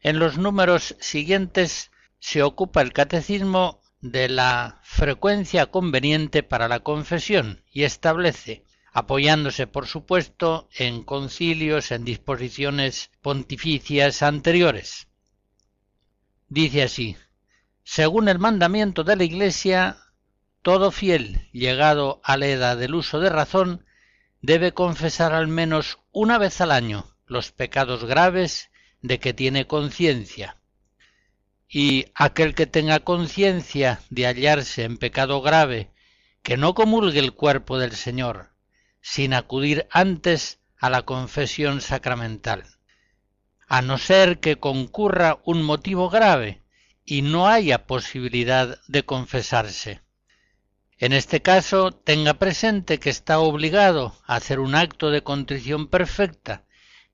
En 0.00 0.20
los 0.20 0.38
números 0.38 0.94
siguientes 1.00 1.90
se 2.20 2.44
ocupa 2.44 2.80
el 2.80 2.92
catecismo 2.92 3.80
de 4.00 4.28
la 4.28 4.78
frecuencia 4.84 5.66
conveniente 5.66 6.44
para 6.44 6.68
la 6.68 6.78
confesión 6.78 7.64
y 7.72 7.82
establece, 7.82 8.62
apoyándose 8.92 9.66
por 9.66 9.88
supuesto 9.88 10.68
en 10.76 11.02
concilios, 11.02 11.90
en 11.90 12.04
disposiciones 12.04 13.10
pontificias 13.20 14.22
anteriores. 14.22 15.08
Dice 16.48 16.84
así, 16.84 17.16
según 17.82 18.28
el 18.28 18.38
mandamiento 18.38 19.02
de 19.02 19.16
la 19.16 19.24
Iglesia, 19.24 20.03
todo 20.64 20.90
fiel 20.90 21.46
llegado 21.52 22.22
a 22.24 22.38
la 22.38 22.46
edad 22.46 22.78
del 22.78 22.94
uso 22.94 23.20
de 23.20 23.28
razón 23.28 23.84
debe 24.40 24.72
confesar 24.72 25.34
al 25.34 25.46
menos 25.46 25.98
una 26.10 26.38
vez 26.38 26.62
al 26.62 26.72
año 26.72 27.14
los 27.26 27.52
pecados 27.52 28.04
graves 28.04 28.70
de 29.02 29.20
que 29.20 29.34
tiene 29.34 29.66
conciencia. 29.66 30.56
Y 31.68 32.06
aquel 32.14 32.54
que 32.54 32.66
tenga 32.66 33.00
conciencia 33.00 34.00
de 34.08 34.26
hallarse 34.26 34.84
en 34.84 34.96
pecado 34.96 35.42
grave, 35.42 35.90
que 36.42 36.56
no 36.56 36.74
comulgue 36.74 37.18
el 37.18 37.34
cuerpo 37.34 37.78
del 37.78 37.92
Señor, 37.92 38.54
sin 39.02 39.34
acudir 39.34 39.86
antes 39.90 40.60
a 40.78 40.88
la 40.88 41.02
confesión 41.02 41.82
sacramental. 41.82 42.64
a 43.68 43.82
no 43.82 43.98
ser 43.98 44.40
que 44.40 44.56
concurra 44.56 45.40
un 45.44 45.62
motivo 45.62 46.08
grave 46.08 46.62
y 47.04 47.20
no 47.20 47.48
haya 47.48 47.86
posibilidad 47.86 48.78
de 48.88 49.04
confesarse. 49.04 50.03
En 51.04 51.12
este 51.12 51.42
caso, 51.42 51.92
tenga 51.92 52.32
presente 52.32 52.98
que 52.98 53.10
está 53.10 53.38
obligado 53.38 54.16
a 54.24 54.36
hacer 54.36 54.58
un 54.58 54.74
acto 54.74 55.10
de 55.10 55.22
contrición 55.22 55.88
perfecta, 55.88 56.64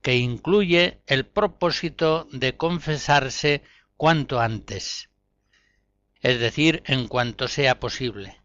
que 0.00 0.14
incluye 0.14 1.00
el 1.08 1.26
propósito 1.26 2.28
de 2.30 2.56
confesarse 2.56 3.64
cuanto 3.96 4.38
antes, 4.38 5.10
es 6.20 6.38
decir, 6.38 6.84
en 6.86 7.08
cuanto 7.08 7.48
sea 7.48 7.80
posible. 7.80 8.40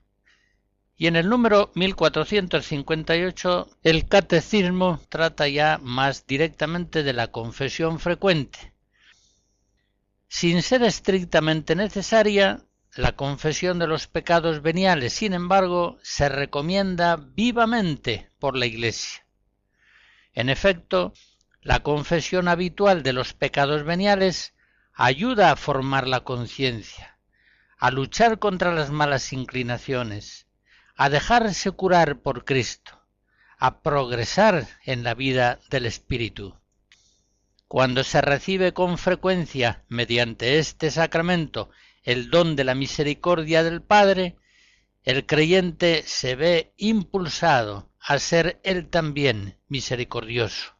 Y 0.97 1.05
en 1.05 1.15
el 1.15 1.29
número 1.29 1.71
1458 1.75 3.69
el 3.83 4.07
catecismo 4.07 4.99
trata 5.09 5.47
ya 5.47 5.79
más 5.79 6.25
directamente 6.25 7.03
de 7.03 7.13
la 7.13 7.27
confesión 7.27 7.99
frecuente. 7.99 8.73
Sin 10.27 10.63
ser 10.63 10.81
estrictamente 10.81 11.75
necesaria, 11.75 12.65
la 12.95 13.17
confesión 13.17 13.77
de 13.77 13.87
los 13.87 14.07
pecados 14.07 14.61
veniales, 14.61 15.11
sin 15.11 15.33
embargo, 15.33 15.97
se 16.01 16.29
recomienda 16.29 17.17
vivamente 17.17 18.31
por 18.39 18.55
la 18.55 18.65
Iglesia. 18.65 19.25
En 20.33 20.49
efecto, 20.49 21.13
la 21.61 21.81
confesión 21.81 22.47
habitual 22.47 23.03
de 23.03 23.11
los 23.11 23.33
pecados 23.33 23.83
veniales 23.83 24.53
ayuda 24.93 25.51
a 25.51 25.57
formar 25.57 26.07
la 26.07 26.21
conciencia, 26.21 27.19
a 27.77 27.91
luchar 27.91 28.39
contra 28.39 28.73
las 28.73 28.91
malas 28.91 29.33
inclinaciones, 29.33 30.47
a 30.95 31.09
dejarse 31.09 31.71
curar 31.71 32.19
por 32.19 32.45
Cristo, 32.45 33.01
a 33.57 33.81
progresar 33.81 34.67
en 34.85 35.03
la 35.03 35.15
vida 35.15 35.59
del 35.69 35.85
Espíritu. 35.85 36.55
Cuando 37.67 38.05
se 38.05 38.21
recibe 38.21 38.73
con 38.73 38.97
frecuencia 38.97 39.83
mediante 39.89 40.59
este 40.59 40.91
sacramento 40.91 41.69
el 42.05 42.29
don 42.29 42.55
de 42.55 42.63
la 42.63 42.75
misericordia 42.75 43.63
del 43.63 43.81
Padre, 43.81 44.37
el 45.03 45.25
creyente 45.25 46.03
se 46.05 46.35
ve 46.35 46.73
impulsado 46.77 47.89
a 47.99 48.19
ser 48.19 48.59
él 48.63 48.87
también 48.87 49.57
misericordioso. 49.67 50.75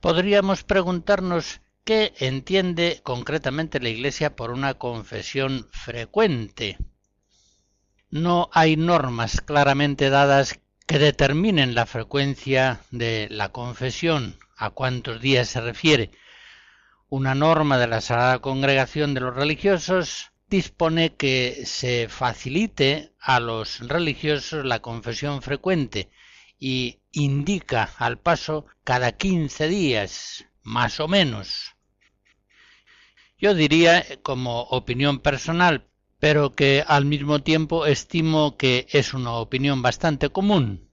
Podríamos 0.00 0.64
preguntarnos 0.64 1.60
qué 1.84 2.12
entiende 2.18 3.00
concretamente 3.04 3.80
la 3.80 3.88
Iglesia 3.88 4.34
por 4.34 4.50
una 4.50 4.74
confesión 4.74 5.68
frecuente. 5.70 6.76
No 8.10 8.50
hay 8.52 8.76
normas 8.76 9.40
claramente 9.40 10.10
dadas 10.10 10.60
que 10.86 10.98
determinen 10.98 11.74
la 11.74 11.86
frecuencia 11.86 12.80
de 12.90 13.28
la 13.30 13.50
confesión, 13.50 14.38
a 14.56 14.70
cuántos 14.70 15.20
días 15.20 15.48
se 15.48 15.60
refiere, 15.60 16.10
una 17.08 17.34
norma 17.34 17.78
de 17.78 17.86
la 17.86 18.00
Sagrada 18.00 18.40
Congregación 18.40 19.14
de 19.14 19.20
los 19.20 19.34
Religiosos 19.34 20.32
dispone 20.48 21.14
que 21.14 21.62
se 21.64 22.08
facilite 22.08 23.12
a 23.20 23.40
los 23.40 23.80
religiosos 23.80 24.64
la 24.64 24.80
confesión 24.80 25.42
frecuente 25.42 26.10
y 26.58 27.00
indica 27.12 27.90
al 27.98 28.18
paso 28.18 28.66
cada 28.84 29.12
15 29.12 29.68
días, 29.68 30.46
más 30.62 31.00
o 31.00 31.08
menos. 31.08 31.74
Yo 33.38 33.54
diría, 33.54 34.04
como 34.22 34.62
opinión 34.62 35.20
personal, 35.20 35.86
pero 36.18 36.54
que 36.54 36.82
al 36.86 37.04
mismo 37.04 37.42
tiempo 37.42 37.86
estimo 37.86 38.56
que 38.56 38.86
es 38.90 39.14
una 39.14 39.32
opinión 39.34 39.82
bastante 39.82 40.30
común, 40.30 40.88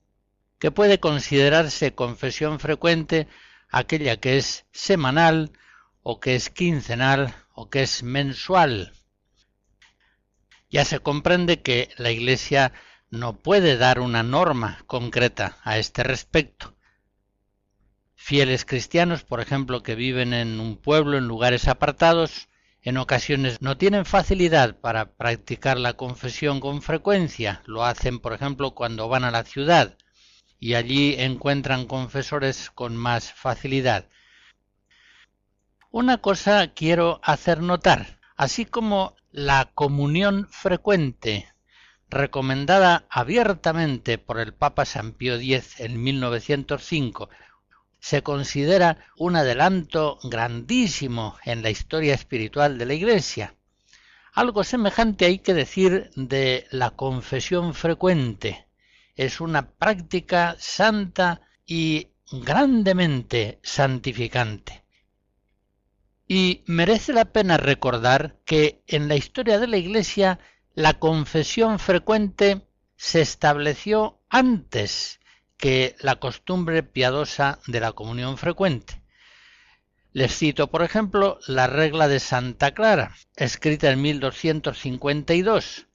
que 0.60 0.72
puede 0.72 1.00
considerarse 1.00 1.96
confesión 1.96 2.60
frecuente 2.60 3.28
aquella 3.70 4.18
que 4.18 4.38
es 4.38 4.66
semanal, 4.72 5.52
o 6.04 6.20
que 6.20 6.36
es 6.36 6.50
quincenal 6.50 7.34
o 7.54 7.70
que 7.70 7.82
es 7.84 8.04
mensual. 8.04 8.94
Ya 10.70 10.86
se 10.86 11.00
comprende 11.00 11.62
que 11.62 11.90
la 11.98 12.12
Iglesia 12.12 12.74
no 13.10 13.38
puede 13.38 13.78
dar 13.78 14.00
una 14.00 14.24
norma 14.24 14.84
concreta 14.88 15.58
a 15.64 15.78
este 15.78 16.04
respecto. 16.04 16.76
Fieles 18.16 18.66
cristianos, 18.66 19.24
por 19.24 19.40
ejemplo, 19.40 19.84
que 19.84 19.96
viven 19.96 20.34
en 20.34 20.60
un 20.60 20.78
pueblo, 20.78 21.18
en 21.18 21.28
lugares 21.28 21.68
apartados, 21.68 22.48
en 22.82 22.98
ocasiones 22.98 23.62
no 23.62 23.78
tienen 23.78 24.06
facilidad 24.06 24.80
para 24.80 25.14
practicar 25.14 25.78
la 25.78 25.94
confesión 25.94 26.60
con 26.60 26.82
frecuencia. 26.82 27.62
Lo 27.66 27.86
hacen, 27.86 28.20
por 28.20 28.34
ejemplo, 28.34 28.72
cuando 28.72 29.08
van 29.08 29.24
a 29.24 29.32
la 29.32 29.44
ciudad 29.44 29.98
y 30.60 30.74
allí 30.76 31.16
encuentran 31.18 31.86
confesores 31.86 32.72
con 32.72 32.98
más 32.98 33.32
facilidad. 33.32 34.10
Una 35.96 36.18
cosa 36.18 36.74
quiero 36.74 37.20
hacer 37.22 37.62
notar, 37.62 38.18
así 38.36 38.66
como 38.66 39.16
la 39.32 39.70
comunión 39.76 40.48
frecuente, 40.50 41.54
recomendada 42.10 43.06
abiertamente 43.12 44.18
por 44.18 44.40
el 44.40 44.56
Papa 44.56 44.86
San 44.86 45.12
Pío 45.12 45.36
X 45.36 45.80
en 45.80 46.02
1905, 46.02 47.30
se 48.00 48.24
considera 48.24 49.06
un 49.18 49.36
adelanto 49.36 50.18
grandísimo 50.24 51.38
en 51.46 51.62
la 51.62 51.70
historia 51.70 52.16
espiritual 52.16 52.80
de 52.80 52.88
la 52.88 52.96
Iglesia. 52.96 53.54
Algo 54.34 54.64
semejante 54.64 55.26
hay 55.26 55.38
que 55.38 55.54
decir 55.54 56.10
de 56.16 56.66
la 56.72 56.90
confesión 56.90 57.76
frecuente. 57.76 58.66
Es 59.16 59.40
una 59.40 59.70
práctica 59.70 60.56
santa 60.58 61.42
y 61.68 62.08
grandemente 62.32 63.60
santificante. 63.62 64.83
Y 66.36 66.64
merece 66.66 67.14
la 67.14 67.26
pena 67.26 67.58
recordar 67.58 68.38
que 68.44 68.82
en 68.88 69.08
la 69.08 69.16
historia 69.16 69.60
de 69.60 69.68
la 69.68 69.78
Iglesia 69.78 70.40
la 70.74 70.96
confesión 70.96 71.78
frecuente 71.78 72.66
se 72.96 73.22
estableció 73.22 74.20
antes 74.30 75.20
que 75.58 75.96
la 76.00 76.16
costumbre 76.16 76.82
piadosa 76.82 77.60
de 77.68 77.80
la 77.80 77.92
comunión 77.92 78.40
frecuente. 78.40 79.04
Les 80.12 80.36
cito, 80.36 80.72
por 80.72 80.82
ejemplo, 80.82 81.38
la 81.46 81.68
regla 81.68 82.08
de 82.08 82.20
Santa 82.20 82.74
Clara, 82.74 83.16
escrita 83.36 83.92
en 83.92 84.02
1252. 84.02 85.86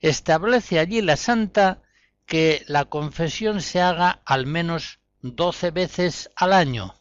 Establece 0.00 0.78
allí 0.78 1.02
la 1.02 1.16
santa 1.16 1.82
que 2.26 2.62
la 2.68 2.84
confesión 2.84 3.60
se 3.60 3.80
haga 3.80 4.22
al 4.24 4.46
menos 4.46 5.00
doce 5.20 5.72
veces 5.72 6.30
al 6.36 6.52
año, 6.52 6.94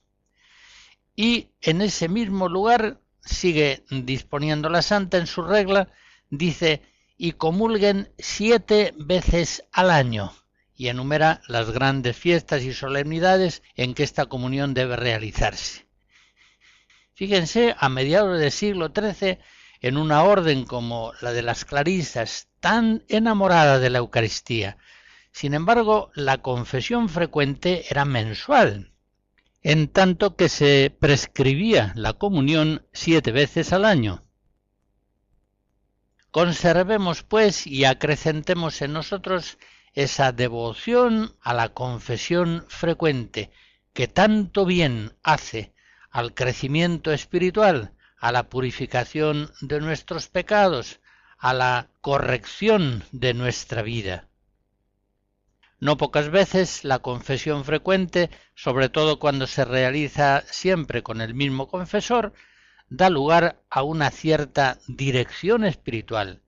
y 1.22 1.50
en 1.60 1.82
ese 1.82 2.08
mismo 2.08 2.48
lugar 2.48 3.02
sigue 3.20 3.84
disponiendo 3.90 4.70
la 4.70 4.82
santa 4.82 5.18
en 5.18 5.28
su 5.28 5.42
regla, 5.42 5.90
dice, 6.30 6.82
y 7.18 7.34
comulguen 7.34 8.14
siete 8.18 8.94
veces 8.96 9.66
al 9.74 9.92
año, 9.92 10.32
y 10.78 10.88
enumera 10.88 11.42
las 11.50 11.72
grandes 11.72 12.16
fiestas 12.16 12.64
y 12.64 12.72
solemnidades 12.72 13.64
en 13.76 13.96
que 13.96 14.04
esta 14.04 14.28
comunión 14.28 14.74
debe 14.74 14.96
realizarse. 14.96 15.88
Fíjense, 17.16 17.76
a 17.78 17.90
mediados 17.90 18.40
del 18.40 18.54
siglo 18.54 18.90
XIII, 18.96 19.40
en 19.82 19.98
una 19.98 20.24
orden 20.24 20.64
como 20.64 21.12
la 21.20 21.34
de 21.34 21.42
las 21.42 21.66
clarisas, 21.66 22.48
tan 22.62 23.04
enamorada 23.10 23.80
de 23.80 23.90
la 23.90 23.98
Eucaristía. 23.98 24.78
Sin 25.34 25.54
embargo, 25.54 26.12
la 26.16 26.38
confesión 26.38 27.10
frecuente 27.10 27.88
era 27.90 28.06
mensual, 28.06 28.94
en 29.62 29.89
tanto 29.89 30.36
que 30.36 30.50
se 30.50 30.95
prescribía 31.00 31.91
la 31.95 32.13
comunión 32.13 32.86
siete 32.93 33.32
veces 33.32 33.74
al 33.74 33.86
año. 33.86 34.24
Conservemos, 36.32 37.24
pues, 37.24 37.67
y 37.67 37.86
acrecentemos 37.86 38.82
en 38.82 38.93
nosotros 38.93 39.58
esa 39.93 40.32
devoción 40.32 41.36
a 41.41 41.54
la 41.54 41.69
confesión 41.69 42.65
frecuente, 42.69 43.52
que 43.93 44.08
tanto 44.08 44.65
bien 44.65 45.13
hace 45.24 45.74
al 46.12 46.34
crecimiento 46.34 47.12
espiritual, 47.12 47.93
a 48.19 48.32
la 48.32 48.50
purificación 48.50 49.52
de 49.62 49.80
nuestros 49.82 50.28
pecados, 50.28 51.00
a 51.38 51.54
la 51.54 51.89
corrección 52.02 53.04
de 53.12 53.34
nuestra 53.34 53.82
vida. 53.82 54.29
No 55.80 55.98
pocas 55.98 56.30
veces 56.30 56.84
la 56.84 57.00
confesión 57.00 57.63
frecuente, 57.63 58.30
sobre 58.54 58.89
todo 58.89 59.18
cuando 59.18 59.48
se 59.48 59.63
realiza 59.63 60.44
siempre 60.46 61.04
con 61.04 61.22
el 61.22 61.34
mismo 61.34 61.68
confesor, 61.68 62.34
da 62.89 63.10
lugar 63.10 63.62
a 63.70 63.84
una 63.84 64.12
cierta 64.12 64.80
dirección 64.88 65.63
espiritual. 65.63 66.42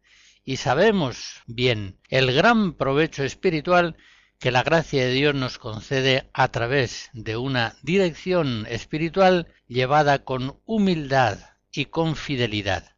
Y 0.44 0.58
sabemos 0.58 1.41
bien 1.46 1.98
el 2.10 2.34
gran 2.34 2.74
provecho 2.74 3.24
espiritual 3.24 3.96
que 4.39 4.52
la 4.52 4.63
gracia 4.63 5.06
de 5.06 5.12
Dios 5.12 5.36
nos 5.36 5.60
concede 5.60 6.30
a 6.34 6.48
través 6.48 7.10
de 7.13 7.38
una 7.38 7.76
dirección 7.84 8.65
espiritual 8.67 9.48
llevada 9.67 10.26
con 10.26 10.60
humildad 10.65 11.38
y 11.72 11.86
con 11.86 12.15
fidelidad. 12.15 12.96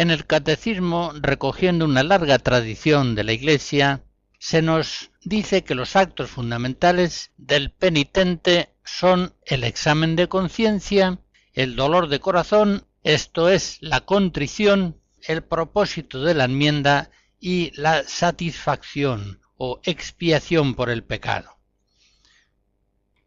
En 0.00 0.10
el 0.10 0.24
Catecismo, 0.24 1.12
recogiendo 1.20 1.84
una 1.84 2.02
larga 2.02 2.38
tradición 2.38 3.14
de 3.14 3.22
la 3.22 3.34
Iglesia, 3.34 4.02
se 4.38 4.62
nos 4.62 5.10
dice 5.24 5.62
que 5.62 5.74
los 5.74 5.94
actos 5.94 6.30
fundamentales 6.30 7.32
del 7.36 7.70
penitente 7.70 8.72
son 8.82 9.34
el 9.44 9.62
examen 9.62 10.16
de 10.16 10.26
conciencia, 10.26 11.18
el 11.52 11.76
dolor 11.76 12.08
de 12.08 12.18
corazón, 12.18 12.86
esto 13.04 13.50
es 13.50 13.76
la 13.82 14.00
contrición, 14.00 14.98
el 15.20 15.42
propósito 15.42 16.24
de 16.24 16.32
la 16.32 16.44
enmienda 16.44 17.10
y 17.38 17.70
la 17.78 18.02
satisfacción 18.04 19.42
o 19.58 19.80
expiación 19.84 20.76
por 20.76 20.88
el 20.88 21.04
pecado. 21.04 21.58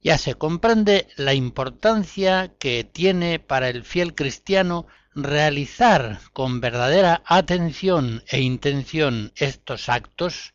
Ya 0.02 0.18
se 0.18 0.34
comprende 0.34 1.08
la 1.18 1.36
importancia 1.36 2.56
que 2.58 2.84
tiene 2.84 3.38
para 3.38 3.70
el 3.70 3.84
fiel 3.84 4.16
cristiano 4.16 4.88
realizar 5.16 6.20
con 6.34 6.62
verdadera 6.62 7.22
atención 7.26 8.24
e 8.28 8.42
intención 8.42 9.32
estos 9.36 9.90
actos 9.90 10.54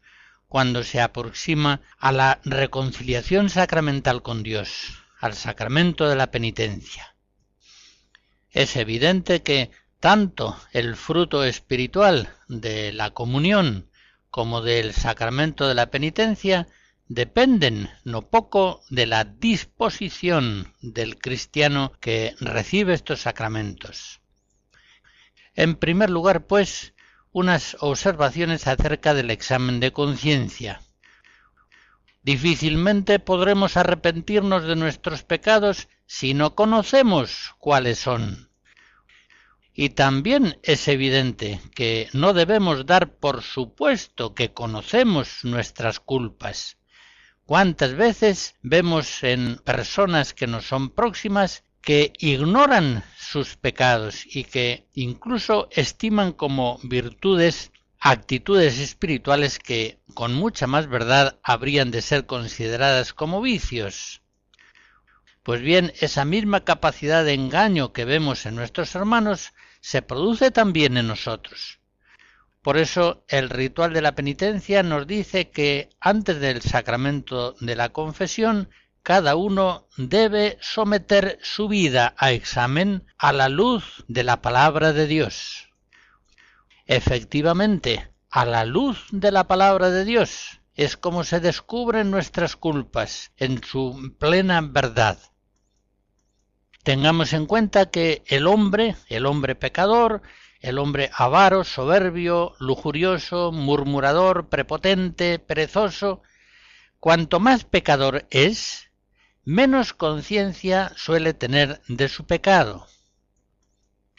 cuando 0.48 0.82
se 0.82 1.00
aproxima 1.00 1.80
a 1.98 2.10
la 2.12 2.40
reconciliación 2.44 3.50
sacramental 3.50 4.22
con 4.22 4.42
Dios, 4.42 5.02
al 5.20 5.34
sacramento 5.34 6.08
de 6.08 6.16
la 6.16 6.30
penitencia. 6.30 7.14
Es 8.50 8.76
evidente 8.76 9.42
que 9.42 9.70
tanto 10.00 10.58
el 10.72 10.96
fruto 10.96 11.44
espiritual 11.44 12.34
de 12.48 12.92
la 12.92 13.10
comunión 13.10 13.90
como 14.30 14.62
del 14.62 14.94
sacramento 14.94 15.68
de 15.68 15.74
la 15.74 15.90
penitencia 15.90 16.66
dependen 17.08 17.90
no 18.04 18.28
poco 18.28 18.82
de 18.90 19.06
la 19.06 19.24
disposición 19.24 20.74
del 20.80 21.18
cristiano 21.18 21.92
que 22.00 22.34
recibe 22.40 22.94
estos 22.94 23.22
sacramentos. 23.22 24.20
En 25.58 25.74
primer 25.74 26.08
lugar, 26.08 26.46
pues, 26.46 26.94
unas 27.32 27.76
observaciones 27.80 28.68
acerca 28.68 29.12
del 29.12 29.28
examen 29.32 29.80
de 29.80 29.92
conciencia. 29.92 30.82
Difícilmente 32.22 33.18
podremos 33.18 33.76
arrepentirnos 33.76 34.62
de 34.62 34.76
nuestros 34.76 35.24
pecados 35.24 35.88
si 36.06 36.32
no 36.32 36.54
conocemos 36.54 37.56
cuáles 37.58 37.98
son. 37.98 38.52
Y 39.74 39.88
también 39.88 40.60
es 40.62 40.86
evidente 40.86 41.60
que 41.74 42.08
no 42.12 42.34
debemos 42.34 42.86
dar 42.86 43.16
por 43.16 43.42
supuesto 43.42 44.36
que 44.36 44.52
conocemos 44.52 45.40
nuestras 45.42 45.98
culpas. 45.98 46.76
¿Cuántas 47.46 47.96
veces 47.96 48.54
vemos 48.62 49.24
en 49.24 49.56
personas 49.56 50.34
que 50.34 50.46
nos 50.46 50.66
son 50.68 50.90
próximas 50.90 51.64
que 51.80 52.12
ignoran 52.18 53.04
sus 53.18 53.56
pecados 53.56 54.24
y 54.26 54.44
que 54.44 54.86
incluso 54.94 55.68
estiman 55.70 56.32
como 56.32 56.78
virtudes 56.82 57.72
actitudes 58.00 58.78
espirituales 58.78 59.58
que 59.58 59.98
con 60.14 60.34
mucha 60.34 60.66
más 60.66 60.88
verdad 60.88 61.38
habrían 61.42 61.90
de 61.90 62.02
ser 62.02 62.26
consideradas 62.26 63.12
como 63.12 63.40
vicios. 63.40 64.22
Pues 65.42 65.62
bien, 65.62 65.92
esa 66.00 66.24
misma 66.24 66.64
capacidad 66.64 67.24
de 67.24 67.34
engaño 67.34 67.92
que 67.92 68.04
vemos 68.04 68.46
en 68.46 68.54
nuestros 68.54 68.94
hermanos 68.94 69.52
se 69.80 70.02
produce 70.02 70.50
también 70.50 70.96
en 70.96 71.08
nosotros. 71.08 71.80
Por 72.62 72.76
eso 72.76 73.24
el 73.28 73.48
ritual 73.48 73.92
de 73.92 74.02
la 74.02 74.14
penitencia 74.14 74.82
nos 74.82 75.06
dice 75.06 75.50
que 75.50 75.88
antes 76.00 76.38
del 76.40 76.60
sacramento 76.60 77.54
de 77.60 77.76
la 77.76 77.88
confesión 77.90 78.68
cada 79.02 79.36
uno 79.36 79.86
debe 79.96 80.58
someter 80.60 81.38
su 81.42 81.68
vida 81.68 82.14
a 82.16 82.32
examen 82.32 83.04
a 83.16 83.32
la 83.32 83.48
luz 83.48 84.04
de 84.08 84.24
la 84.24 84.42
palabra 84.42 84.92
de 84.92 85.06
Dios. 85.06 85.70
Efectivamente, 86.86 88.10
a 88.30 88.44
la 88.44 88.64
luz 88.64 89.06
de 89.10 89.32
la 89.32 89.48
palabra 89.48 89.90
de 89.90 90.04
Dios 90.04 90.60
es 90.74 90.96
como 90.96 91.24
se 91.24 91.40
descubren 91.40 92.10
nuestras 92.10 92.54
culpas 92.54 93.32
en 93.36 93.62
su 93.64 94.14
plena 94.18 94.60
verdad. 94.60 95.18
Tengamos 96.84 97.32
en 97.32 97.46
cuenta 97.46 97.90
que 97.90 98.22
el 98.26 98.46
hombre, 98.46 98.94
el 99.08 99.26
hombre 99.26 99.54
pecador, 99.54 100.22
el 100.60 100.78
hombre 100.78 101.10
avaro, 101.12 101.64
soberbio, 101.64 102.54
lujurioso, 102.60 103.52
murmurador, 103.52 104.48
prepotente, 104.48 105.38
perezoso, 105.38 106.22
cuanto 107.00 107.40
más 107.40 107.64
pecador 107.64 108.26
es, 108.30 108.87
menos 109.48 109.94
conciencia 109.94 110.92
suele 110.94 111.32
tener 111.32 111.80
de 111.88 112.10
su 112.10 112.26
pecado. 112.26 112.86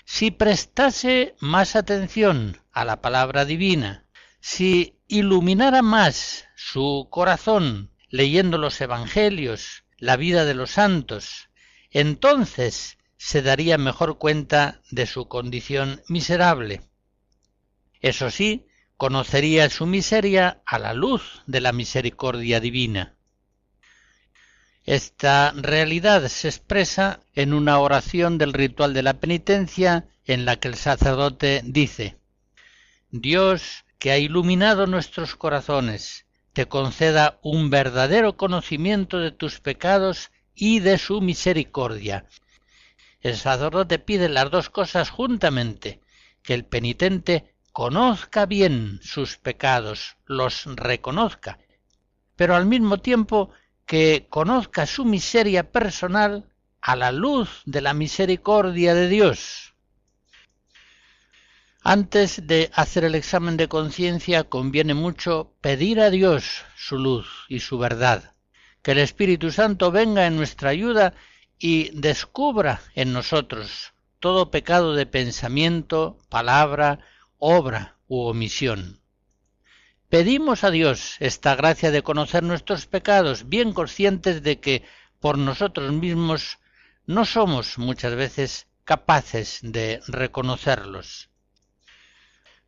Si 0.03 0.31
prestase 0.31 1.35
más 1.39 1.75
atención 1.75 2.57
a 2.71 2.83
la 2.83 2.99
palabra 2.99 3.45
divina, 3.45 4.07
si 4.39 4.97
iluminara 5.07 5.83
más 5.83 6.45
su 6.55 7.09
corazón 7.11 7.91
leyendo 8.09 8.57
los 8.57 8.81
Evangelios, 8.81 9.83
la 9.99 10.17
vida 10.17 10.45
de 10.45 10.55
los 10.55 10.71
santos, 10.71 11.49
entonces 11.91 12.97
se 13.17 13.43
daría 13.43 13.77
mejor 13.77 14.17
cuenta 14.17 14.81
de 14.89 15.05
su 15.05 15.27
condición 15.27 16.01
miserable. 16.07 16.81
Eso 18.01 18.31
sí, 18.31 18.65
conocería 18.97 19.69
su 19.69 19.85
miseria 19.85 20.63
a 20.65 20.79
la 20.79 20.95
luz 20.95 21.43
de 21.45 21.61
la 21.61 21.71
misericordia 21.71 22.59
divina. 22.59 23.18
Esta 24.85 25.51
realidad 25.55 26.27
se 26.27 26.47
expresa 26.47 27.19
en 27.35 27.53
una 27.53 27.79
oración 27.79 28.37
del 28.37 28.53
ritual 28.53 28.93
de 28.93 29.03
la 29.03 29.15
penitencia 29.15 30.07
en 30.25 30.45
la 30.45 30.57
que 30.57 30.67
el 30.67 30.75
sacerdote 30.75 31.61
dice 31.63 32.17
Dios 33.11 33.85
que 33.97 34.11
ha 34.11 34.17
iluminado 34.17 34.87
nuestros 34.87 35.35
corazones, 35.35 36.25
te 36.53 36.67
conceda 36.67 37.39
un 37.41 37.69
verdadero 37.69 38.37
conocimiento 38.37 39.19
de 39.19 39.31
tus 39.31 39.59
pecados 39.59 40.31
y 40.55 40.79
de 40.79 40.97
su 40.97 41.21
misericordia. 41.21 42.25
El 43.21 43.35
sacerdote 43.35 43.99
pide 43.99 44.29
las 44.29 44.51
dos 44.51 44.69
cosas 44.69 45.09
juntamente, 45.09 46.01
que 46.43 46.53
el 46.53 46.65
penitente 46.65 47.53
conozca 47.73 48.45
bien 48.45 48.99
sus 49.01 49.37
pecados, 49.37 50.17
los 50.25 50.65
reconozca, 50.65 51.59
pero 52.35 52.55
al 52.55 52.65
mismo 52.65 52.99
tiempo 52.99 53.51
que 53.89 54.27
conozca 54.29 54.85
su 54.85 55.03
miseria 55.03 55.71
personal 55.71 56.45
a 56.79 56.95
la 56.95 57.11
luz 57.11 57.63
de 57.65 57.81
la 57.81 57.95
misericordia 57.95 58.93
de 58.93 59.07
Dios. 59.07 59.73
Antes 61.81 62.45
de 62.45 62.69
hacer 62.75 63.03
el 63.03 63.15
examen 63.15 63.57
de 63.57 63.67
conciencia 63.67 64.43
conviene 64.43 64.93
mucho 64.93 65.55
pedir 65.59 66.01
a 66.01 66.11
Dios 66.11 66.65
su 66.77 66.99
luz 66.99 67.47
y 67.49 67.61
su 67.61 67.79
verdad, 67.79 68.35
que 68.83 68.91
el 68.91 68.99
Espíritu 68.99 69.51
Santo 69.51 69.89
venga 69.91 70.27
en 70.27 70.35
nuestra 70.35 70.69
ayuda 70.69 71.15
y 71.57 71.89
descubra 71.99 72.81
en 72.93 73.11
nosotros 73.11 73.93
todo 74.19 74.51
pecado 74.51 74.93
de 74.93 75.07
pensamiento, 75.07 76.19
palabra, 76.29 76.99
obra 77.39 77.97
u 78.07 78.19
omisión. 78.19 79.01
Pedimos 80.09 80.63
a 80.63 80.71
Dios 80.71 81.17
esta 81.19 81.55
gracia 81.55 81.91
de 81.91 82.01
conocer 82.01 82.41
nuestros 82.41 82.87
pecados, 82.87 83.47
bien 83.47 83.73
conscientes 83.73 84.41
de 84.41 84.59
que 84.59 84.83
por 85.19 85.37
nosotros 85.37 85.93
mismos 85.93 86.57
no 87.05 87.25
somos 87.25 87.77
muchas 87.77 88.15
veces 88.15 88.65
capaces 88.85 89.59
de 89.61 90.01
reconocerlos. 90.07 91.29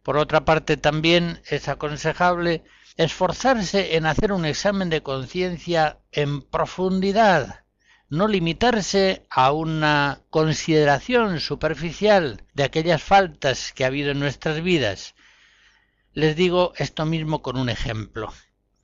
Por 0.03 0.17
otra 0.17 0.45
parte, 0.45 0.77
también 0.77 1.41
es 1.49 1.67
aconsejable 1.67 2.63
esforzarse 2.95 3.95
en 3.95 4.05
hacer 4.05 4.33
un 4.33 4.45
examen 4.45 4.91
de 4.91 5.01
conciencia 5.01 5.97
en 6.11 6.43
profundidad, 6.43 7.63
no 8.07 8.27
limitarse 8.27 9.25
a 9.31 9.51
una 9.51 10.21
consideración 10.29 11.39
superficial 11.39 12.43
de 12.53 12.65
aquellas 12.65 13.01
faltas 13.01 13.73
que 13.73 13.83
ha 13.83 13.87
habido 13.87 14.11
en 14.11 14.19
nuestras 14.19 14.61
vidas. 14.61 15.15
Les 16.13 16.35
digo 16.35 16.73
esto 16.75 17.05
mismo 17.05 17.41
con 17.41 17.57
un 17.57 17.69
ejemplo. 17.69 18.33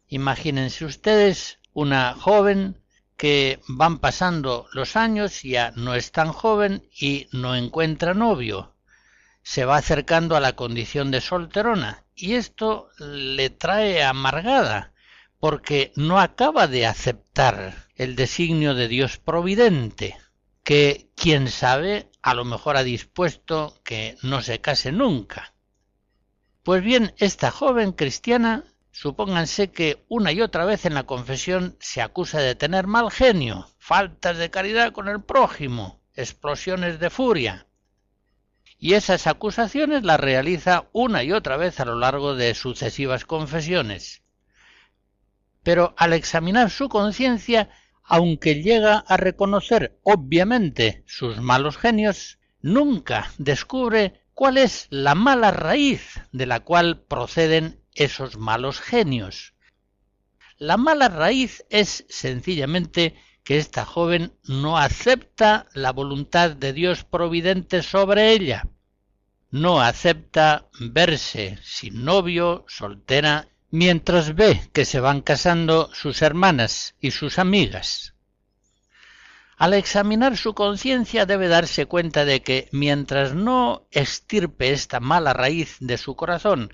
Imagínense 0.08 0.86
ustedes 0.86 1.60
una 1.74 2.14
joven 2.14 2.82
que 3.18 3.60
van 3.68 4.00
pasando 4.00 4.68
los 4.72 4.96
años, 4.96 5.42
ya 5.44 5.72
no 5.76 5.94
es 5.94 6.14
tan 6.14 6.32
joven 6.32 6.88
y 6.98 7.28
no 7.34 7.54
encuentra 7.56 8.14
novio. 8.14 8.76
Se 9.44 9.66
va 9.66 9.76
acercando 9.76 10.38
a 10.38 10.40
la 10.40 10.56
condición 10.56 11.12
de 11.12 11.20
solterona 11.20 12.06
y 12.16 12.36
esto 12.36 12.92
le 12.98 13.50
trae 13.50 14.04
amargada 14.04 14.94
porque 15.38 15.92
no 15.98 16.22
acaba 16.22 16.68
de 16.68 16.86
aceptar 16.86 17.88
el 17.96 18.16
designio 18.16 18.74
de 18.74 18.88
Dios 18.88 19.18
providente, 19.18 20.18
que 20.64 21.10
quién 21.16 21.50
sabe 21.50 22.10
a 22.22 22.34
lo 22.34 22.46
mejor 22.46 22.78
ha 22.78 22.84
dispuesto 22.84 23.82
que 23.84 24.16
no 24.22 24.42
se 24.42 24.62
case 24.62 24.94
nunca. 24.94 25.54
Pues 26.68 26.84
bien, 26.84 27.14
esta 27.18 27.50
joven 27.50 27.94
cristiana 27.94 28.66
Supónganse 28.92 29.72
que 29.72 30.04
una 30.10 30.34
y 30.34 30.42
otra 30.42 30.66
vez 30.66 30.86
en 30.86 30.96
la 30.96 31.06
confesión 31.06 31.78
se 31.80 32.02
acusa 32.02 32.42
de 32.42 32.56
tener 32.56 32.88
mal 32.88 33.10
genio, 33.10 33.70
faltas 33.78 34.38
de 34.38 34.50
caridad 34.50 34.92
con 34.92 35.08
el 35.08 35.24
prójimo, 35.24 36.02
explosiones 36.14 37.00
de 37.00 37.10
furia. 37.10 37.68
Y 38.78 38.96
esas 38.96 39.28
acusaciones 39.28 40.04
las 40.04 40.20
realiza 40.20 40.90
una 40.92 41.24
y 41.24 41.32
otra 41.32 41.56
vez 41.56 41.80
a 41.80 41.86
lo 41.86 41.96
largo 41.96 42.36
de 42.36 42.54
sucesivas 42.54 43.24
confesiones. 43.24 44.24
Pero 45.64 45.94
al 45.96 46.12
examinar 46.12 46.70
su 46.70 46.90
conciencia, 46.90 47.70
aunque 48.04 48.62
llega 48.62 49.06
a 49.08 49.16
reconocer 49.16 49.98
obviamente 50.04 51.06
sus 51.08 51.40
malos 51.40 51.78
genios, 51.78 52.40
nunca 52.62 53.32
descubre 53.38 54.27
cuál 54.38 54.60
es 54.60 54.86
la 54.92 55.16
mala 55.16 55.50
raíz 55.50 56.22
de 56.32 56.46
la 56.46 56.60
cual 56.60 57.02
proceden 57.02 57.82
esos 57.96 58.38
malos 58.38 58.80
genios. 58.80 59.56
La 60.60 60.78
mala 60.78 61.10
raíz 61.10 61.66
es 61.72 62.06
sencillamente 62.08 63.16
que 63.44 63.58
esta 63.58 63.84
joven 63.84 64.38
no 64.44 64.78
acepta 64.78 65.66
la 65.74 65.92
voluntad 65.92 66.52
de 66.52 66.72
Dios 66.72 67.04
providente 67.04 67.82
sobre 67.82 68.32
ella. 68.32 68.68
No 69.50 69.82
acepta 69.82 70.70
verse 70.80 71.58
sin 71.64 72.06
novio, 72.06 72.64
soltera, 72.68 73.48
mientras 73.72 74.36
ve 74.36 74.70
que 74.72 74.86
se 74.86 75.00
van 75.00 75.22
casando 75.22 75.90
sus 75.96 76.22
hermanas 76.22 76.94
y 77.02 77.10
sus 77.10 77.40
amigas. 77.40 78.14
Al 79.58 79.74
examinar 79.74 80.38
su 80.38 80.54
conciencia 80.54 81.26
debe 81.26 81.50
darse 81.50 81.86
cuenta 81.86 82.24
de 82.24 82.42
que 82.42 82.70
mientras 82.72 83.34
no 83.34 83.88
estirpe 83.92 84.72
esta 84.72 85.00
mala 85.00 85.34
raíz 85.34 85.78
de 85.80 85.98
su 85.98 86.16
corazón 86.16 86.72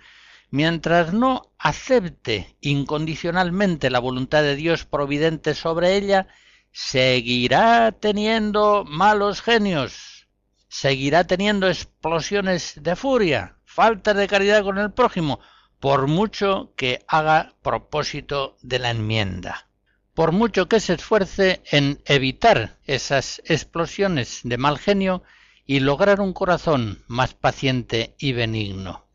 mientras 0.53 1.13
no 1.13 1.51
acepte 1.57 2.55
incondicionalmente 2.61 3.89
la 3.89 3.97
voluntad 3.97 4.43
de 4.43 4.55
Dios 4.55 4.85
providente 4.85 5.55
sobre 5.55 5.95
ella, 5.95 6.27
seguirá 6.71 7.91
teniendo 7.91 8.85
malos 8.85 9.41
genios, 9.41 10.27
seguirá 10.67 11.23
teniendo 11.23 11.67
explosiones 11.67 12.75
de 12.79 12.95
furia, 12.95 13.57
falta 13.65 14.13
de 14.13 14.27
caridad 14.27 14.61
con 14.61 14.77
el 14.77 14.93
prójimo, 14.93 15.39
por 15.79 16.05
mucho 16.05 16.71
que 16.77 17.03
haga 17.07 17.55
propósito 17.63 18.55
de 18.61 18.77
la 18.77 18.91
enmienda. 18.91 19.69
Por 20.13 20.31
mucho 20.31 20.67
que 20.67 20.79
se 20.79 20.93
esfuerce 20.93 21.61
en 21.71 22.01
evitar 22.05 22.77
esas 22.85 23.41
explosiones 23.45 24.41
de 24.43 24.57
mal 24.57 24.77
genio 24.77 25.23
y 25.65 25.79
lograr 25.79 26.21
un 26.21 26.33
corazón 26.33 27.03
más 27.07 27.33
paciente 27.33 28.15
y 28.19 28.33
benigno. 28.33 29.07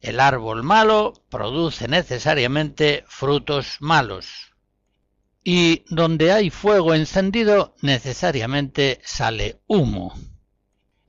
El 0.00 0.20
árbol 0.20 0.62
malo 0.62 1.12
produce 1.28 1.88
necesariamente 1.88 3.04
frutos 3.08 3.78
malos. 3.80 4.54
Y 5.42 5.84
donde 5.88 6.32
hay 6.32 6.50
fuego 6.50 6.94
encendido 6.94 7.74
necesariamente 7.82 9.00
sale 9.04 9.60
humo. 9.66 10.14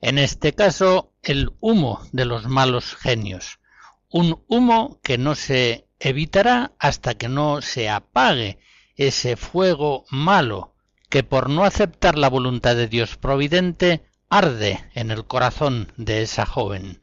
En 0.00 0.18
este 0.18 0.54
caso, 0.54 1.12
el 1.22 1.52
humo 1.60 2.00
de 2.12 2.24
los 2.24 2.46
malos 2.46 2.96
genios. 2.96 3.58
Un 4.08 4.42
humo 4.48 4.98
que 5.02 5.18
no 5.18 5.34
se 5.34 5.86
evitará 6.00 6.72
hasta 6.78 7.14
que 7.14 7.28
no 7.28 7.62
se 7.62 7.88
apague 7.88 8.58
ese 8.96 9.36
fuego 9.36 10.04
malo 10.10 10.74
que 11.08 11.22
por 11.22 11.50
no 11.50 11.64
aceptar 11.64 12.16
la 12.16 12.28
voluntad 12.28 12.74
de 12.74 12.88
Dios 12.88 13.16
providente 13.16 14.02
arde 14.28 14.84
en 14.94 15.10
el 15.10 15.26
corazón 15.26 15.92
de 15.96 16.22
esa 16.22 16.46
joven. 16.46 17.02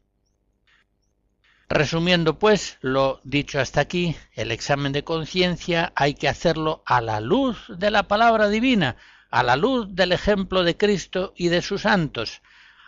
Resumiendo 1.68 2.38
pues 2.38 2.78
lo 2.80 3.20
dicho 3.24 3.60
hasta 3.60 3.82
aquí, 3.82 4.16
el 4.32 4.50
examen 4.50 4.92
de 4.92 5.04
conciencia 5.04 5.92
hay 5.94 6.14
que 6.14 6.28
hacerlo 6.28 6.82
a 6.86 7.02
la 7.02 7.20
luz 7.20 7.66
de 7.68 7.90
la 7.90 8.04
palabra 8.04 8.48
divina, 8.48 8.96
a 9.30 9.42
la 9.42 9.56
luz 9.56 9.94
del 9.94 10.12
ejemplo 10.12 10.64
de 10.64 10.78
Cristo 10.78 11.34
y 11.36 11.48
de 11.48 11.60
sus 11.60 11.82
santos. 11.82 12.40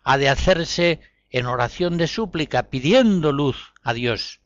Ha 0.03 0.17
de 0.17 0.31
hacerse 0.31 1.01
en 1.29 1.45
oración 1.45 1.99
de 1.99 2.09
súplica, 2.09 2.71
pidiendo 2.71 3.33
luz 3.33 3.75
a 3.83 3.93
Dios. 3.93 4.41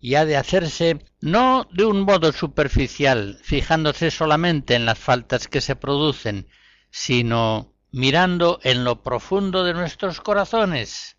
Y 0.00 0.14
ha 0.14 0.24
de 0.24 0.36
hacerse 0.36 1.04
no 1.20 1.68
de 1.72 1.84
un 1.84 2.02
modo 2.02 2.32
superficial, 2.32 3.38
fijándose 3.42 4.10
solamente 4.10 4.74
en 4.74 4.86
las 4.86 4.98
faltas 4.98 5.46
que 5.46 5.60
se 5.60 5.76
producen, 5.76 6.48
sino 6.90 7.74
mirando 7.92 8.60
en 8.62 8.84
lo 8.84 9.02
profundo 9.02 9.64
de 9.64 9.74
nuestros 9.74 10.20
corazones, 10.20 11.16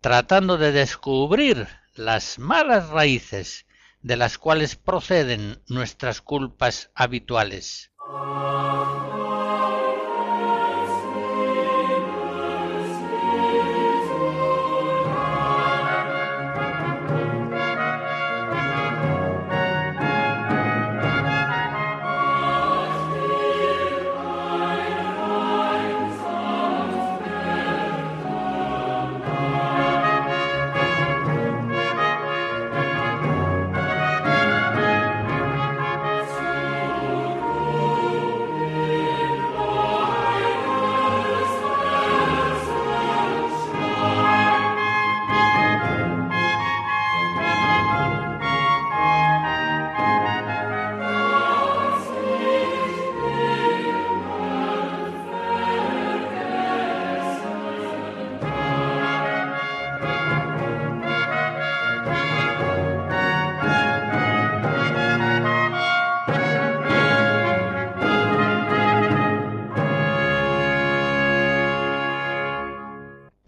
tratando 0.00 0.58
de 0.58 0.72
descubrir 0.72 1.66
las 1.94 2.38
malas 2.38 2.88
raíces 2.90 3.66
de 4.02 4.16
las 4.16 4.38
cuales 4.38 4.76
proceden 4.76 5.62
nuestras 5.68 6.20
culpas 6.22 6.90
habituales. 6.94 7.90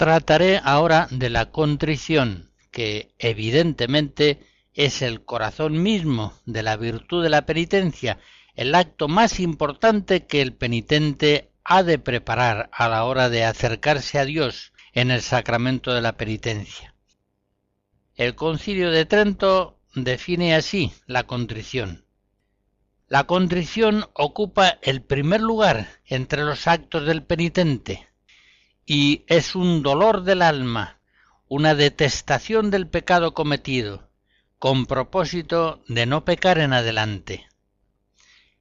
Trataré 0.02 0.60
ahora 0.64 1.06
de 1.12 1.30
la 1.30 1.52
contrición, 1.52 2.50
que 2.72 3.14
evidentemente 3.20 4.40
es 4.74 5.00
el 5.00 5.24
corazón 5.24 5.80
mismo 5.80 6.34
de 6.44 6.64
la 6.64 6.76
virtud 6.76 7.22
de 7.22 7.30
la 7.30 7.46
penitencia, 7.46 8.18
el 8.56 8.74
acto 8.74 9.06
más 9.06 9.38
importante 9.38 10.26
que 10.26 10.42
el 10.42 10.54
penitente 10.54 11.52
ha 11.62 11.84
de 11.84 12.00
preparar 12.00 12.68
a 12.72 12.88
la 12.88 13.04
hora 13.04 13.28
de 13.28 13.44
acercarse 13.44 14.18
a 14.18 14.24
Dios 14.24 14.72
en 14.92 15.12
el 15.12 15.22
sacramento 15.22 15.94
de 15.94 16.00
la 16.00 16.16
penitencia. 16.16 16.96
El 18.16 18.34
concilio 18.34 18.90
de 18.90 19.04
Trento 19.04 19.78
define 19.94 20.56
así 20.56 20.92
la 21.06 21.28
contrición. 21.28 22.06
La 23.06 23.22
contrición 23.22 24.06
ocupa 24.14 24.80
el 24.82 25.00
primer 25.00 25.42
lugar 25.42 26.00
entre 26.06 26.42
los 26.42 26.66
actos 26.66 27.06
del 27.06 27.22
penitente, 27.22 28.08
y 28.84 29.24
es 29.28 29.54
un 29.54 29.82
dolor 29.82 30.24
del 30.24 30.42
alma, 30.42 30.98
una 31.48 31.74
detestación 31.74 32.70
del 32.70 32.88
pecado 32.88 33.32
cometido, 33.32 34.10
con 34.58 34.86
propósito 34.86 35.82
de 35.86 36.06
no 36.06 36.24
pecar 36.24 36.58
en 36.58 36.72
adelante. 36.72 37.46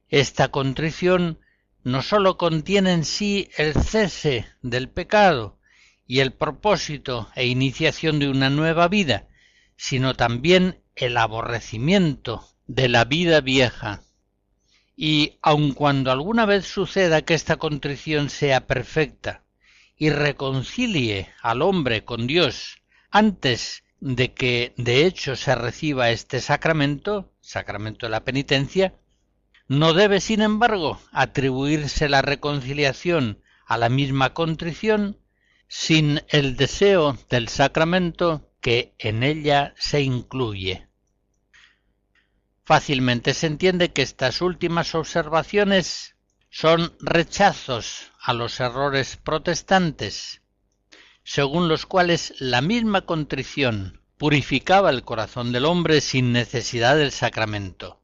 Esta 0.08 0.48
contrición 0.48 1.40
no 1.82 2.02
sólo 2.02 2.36
contiene 2.36 2.92
en 2.92 3.04
sí 3.04 3.50
el 3.56 3.74
cese 3.74 4.46
del 4.62 4.88
pecado 4.88 5.58
y 6.06 6.20
el 6.20 6.32
propósito 6.32 7.28
e 7.34 7.46
iniciación 7.46 8.18
de 8.18 8.28
una 8.28 8.50
nueva 8.50 8.86
vida, 8.88 9.28
sino 9.76 10.14
también 10.14 10.82
el 10.94 11.16
aborrecimiento 11.16 12.46
de 12.66 12.88
la 12.88 13.04
vida 13.04 13.40
vieja. 13.40 14.02
Y 14.94 15.38
aun 15.42 15.72
cuando 15.72 16.12
alguna 16.12 16.46
vez 16.46 16.66
suceda 16.66 17.22
que 17.22 17.34
esta 17.34 17.56
contrición 17.56 18.30
sea 18.30 18.66
perfecta 18.66 19.42
y 20.02 20.10
reconcilie 20.10 21.28
al 21.42 21.62
hombre 21.62 22.04
con 22.04 22.26
Dios 22.26 22.82
antes 23.12 23.84
de 24.00 24.34
que 24.34 24.74
de 24.76 25.06
hecho 25.06 25.36
se 25.36 25.54
reciba 25.54 26.10
este 26.10 26.40
sacramento, 26.40 27.32
sacramento 27.40 28.06
de 28.06 28.10
la 28.10 28.24
penitencia, 28.24 28.98
no 29.68 29.92
debe, 29.92 30.18
sin 30.18 30.42
embargo, 30.42 31.00
atribuirse 31.12 32.08
la 32.08 32.20
reconciliación 32.20 33.44
a 33.64 33.78
la 33.78 33.88
misma 33.88 34.34
contrición 34.34 35.20
sin 35.68 36.20
el 36.30 36.56
deseo 36.56 37.16
del 37.30 37.46
sacramento 37.46 38.50
que 38.60 38.96
en 38.98 39.22
ella 39.22 39.72
se 39.78 40.02
incluye. 40.02 40.88
Fácilmente 42.64 43.34
se 43.34 43.46
entiende 43.46 43.92
que 43.92 44.02
estas 44.02 44.40
últimas 44.40 44.96
observaciones 44.96 46.11
son 46.52 46.94
rechazos 47.00 48.12
a 48.20 48.32
los 48.32 48.60
errores 48.60 49.16
protestantes, 49.16 50.42
según 51.24 51.66
los 51.66 51.84
cuales 51.86 52.34
la 52.38 52.60
misma 52.60 53.00
contrición 53.00 54.00
purificaba 54.16 54.90
el 54.90 55.02
corazón 55.02 55.50
del 55.50 55.64
hombre 55.64 56.00
sin 56.00 56.30
necesidad 56.30 56.96
del 56.96 57.10
sacramento 57.10 58.02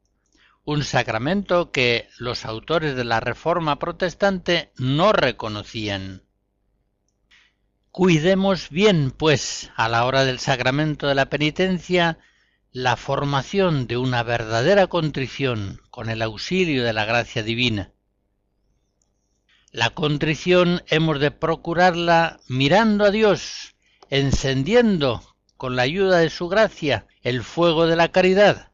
un 0.68 0.84
sacramento 0.84 1.70
que 1.70 2.10
los 2.18 2.44
autores 2.44 2.94
de 2.94 3.04
la 3.04 3.20
Reforma 3.20 3.78
protestante 3.78 4.70
no 4.76 5.14
reconocían. 5.14 6.24
Cuidemos 7.90 8.68
bien, 8.68 9.10
pues, 9.10 9.70
a 9.76 9.88
la 9.88 10.04
hora 10.04 10.26
del 10.26 10.38
sacramento 10.40 11.06
de 11.06 11.14
la 11.14 11.30
penitencia, 11.30 12.18
la 12.70 12.96
formación 12.96 13.86
de 13.86 13.96
una 13.96 14.22
verdadera 14.22 14.88
contrición 14.88 15.80
con 15.90 16.10
el 16.10 16.20
auxilio 16.20 16.84
de 16.84 16.92
la 16.92 17.06
gracia 17.06 17.42
divina. 17.42 17.94
La 19.72 19.90
contrición 19.90 20.82
hemos 20.88 21.20
de 21.20 21.30
procurarla 21.30 22.40
mirando 22.48 23.04
a 23.04 23.10
Dios, 23.10 23.74
encendiendo 24.10 25.22
con 25.56 25.76
la 25.76 25.82
ayuda 25.82 26.18
de 26.18 26.30
su 26.30 26.48
gracia 26.48 27.06
el 27.22 27.42
fuego 27.42 27.86
de 27.86 27.96
la 27.96 28.08
caridad, 28.08 28.68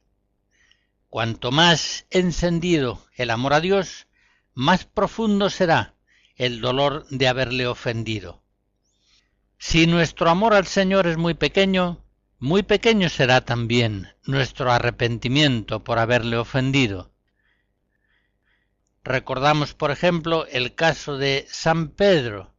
Cuanto 1.14 1.52
más 1.52 2.06
encendido 2.10 3.00
el 3.14 3.30
amor 3.30 3.54
a 3.54 3.60
Dios, 3.60 4.08
más 4.52 4.84
profundo 4.84 5.48
será 5.48 5.94
el 6.34 6.60
dolor 6.60 7.06
de 7.08 7.28
haberle 7.28 7.68
ofendido. 7.68 8.42
Si 9.56 9.86
nuestro 9.86 10.28
amor 10.28 10.54
al 10.54 10.66
Señor 10.66 11.06
es 11.06 11.16
muy 11.16 11.34
pequeño, 11.34 12.04
muy 12.40 12.64
pequeño 12.64 13.08
será 13.08 13.42
también 13.44 14.08
nuestro 14.24 14.72
arrepentimiento 14.72 15.84
por 15.84 16.00
haberle 16.00 16.36
ofendido. 16.36 17.13
Recordamos, 19.04 19.74
por 19.74 19.90
ejemplo, 19.90 20.46
el 20.46 20.74
caso 20.74 21.18
de 21.18 21.46
San 21.50 21.88
Pedro, 21.88 22.54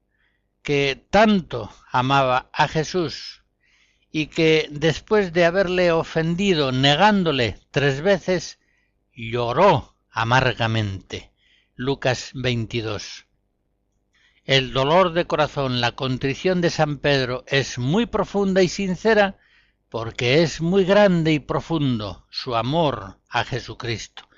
que 0.62 1.04
tanto 1.10 1.72
amaba 1.92 2.50
a 2.54 2.68
Jesús 2.68 3.44
y 4.12 4.28
que 4.28 4.68
después 4.72 5.34
de 5.34 5.46
haberle 5.46 5.92
ofendido 5.92 6.72
negándole 6.72 7.60
tres 7.72 8.02
veces, 8.02 8.60
lloró 9.12 9.96
amargamente. 10.12 11.32
Lucas 11.74 12.30
22. 12.36 13.26
El 14.44 14.72
dolor 14.72 15.14
de 15.14 15.26
corazón, 15.26 15.82
la 15.82 15.94
contrición 15.94 16.62
de 16.62 16.70
San 16.70 17.00
Pedro 17.00 17.44
es 17.48 17.80
muy 17.80 18.06
profunda 18.06 18.62
y 18.62 18.70
sincera 18.70 19.40
porque 19.90 20.44
es 20.44 20.62
muy 20.62 20.86
grande 20.86 21.34
y 21.34 21.40
profundo 21.40 22.28
su 22.30 22.56
amor 22.56 23.20
a 23.30 23.44
Jesucristo. 23.44 24.30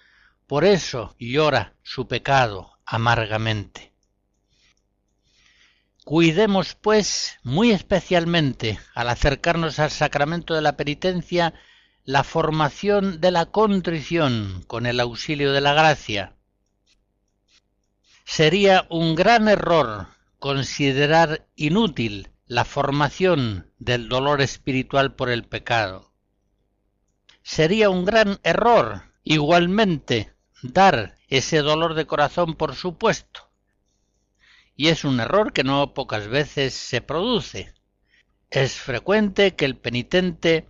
Por 0.48 0.64
eso 0.64 1.14
llora 1.20 1.74
su 1.84 2.08
pecado 2.08 2.80
amargamente. 2.86 3.92
Cuidemos, 6.06 6.74
pues, 6.76 7.38
muy 7.44 7.72
especialmente, 7.72 8.80
al 8.96 9.10
acercarnos 9.10 9.78
al 9.80 9.92
sacramento 9.92 10.54
de 10.54 10.62
la 10.62 10.78
penitencia, 10.78 11.54
la 12.06 12.24
formación 12.24 13.20
de 13.20 13.32
la 13.32 13.48
contrición 13.48 14.64
con 14.68 14.86
el 14.86 15.02
auxilio 15.02 15.52
de 15.52 15.60
la 15.60 15.74
gracia. 15.74 16.38
Sería 18.24 18.88
un 18.90 19.16
gran 19.16 19.50
error 19.50 20.08
considerar 20.40 21.46
inútil 21.58 22.32
la 22.46 22.64
formación 22.64 23.74
del 23.80 24.08
dolor 24.08 24.40
espiritual 24.40 25.14
por 25.14 25.30
el 25.30 25.44
pecado. 25.44 26.14
Sería 27.44 27.90
un 27.90 28.06
gran 28.06 28.40
error 28.44 29.12
igualmente 29.26 30.37
dar 30.62 31.18
ese 31.28 31.60
dolor 31.60 31.94
de 31.94 32.06
corazón 32.06 32.56
por 32.56 32.76
supuesto 32.76 33.48
y 34.78 34.90
es 34.90 35.04
un 35.04 35.20
error 35.20 35.52
que 35.52 35.64
no 35.64 35.94
pocas 35.94 36.28
veces 36.28 36.74
se 36.74 37.02
produce. 37.02 37.74
Es 38.52 38.76
frecuente 38.76 39.56
que 39.56 39.66
el 39.66 39.76
penitente, 39.76 40.70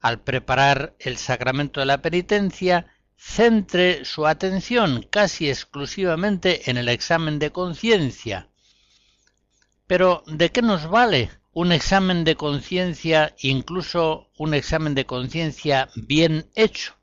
al 0.00 0.20
preparar 0.20 0.94
el 1.00 1.18
sacramento 1.18 1.80
de 1.80 1.86
la 1.86 2.00
penitencia, 2.00 2.86
centre 3.16 4.04
su 4.04 4.26
atención 4.26 5.06
casi 5.10 5.50
exclusivamente 5.50 6.70
en 6.70 6.78
el 6.78 6.88
examen 6.88 7.38
de 7.40 7.50
conciencia. 7.50 8.48
Pero 9.88 10.22
¿de 10.26 10.50
qué 10.50 10.62
nos 10.62 10.88
vale 10.88 11.30
un 11.52 11.72
examen 11.72 12.22
de 12.22 12.36
conciencia, 12.36 13.34
incluso 13.40 14.30
un 14.38 14.54
examen 14.54 14.94
de 14.94 15.04
conciencia 15.04 15.88
bien 15.96 16.48
hecho, 16.54 16.94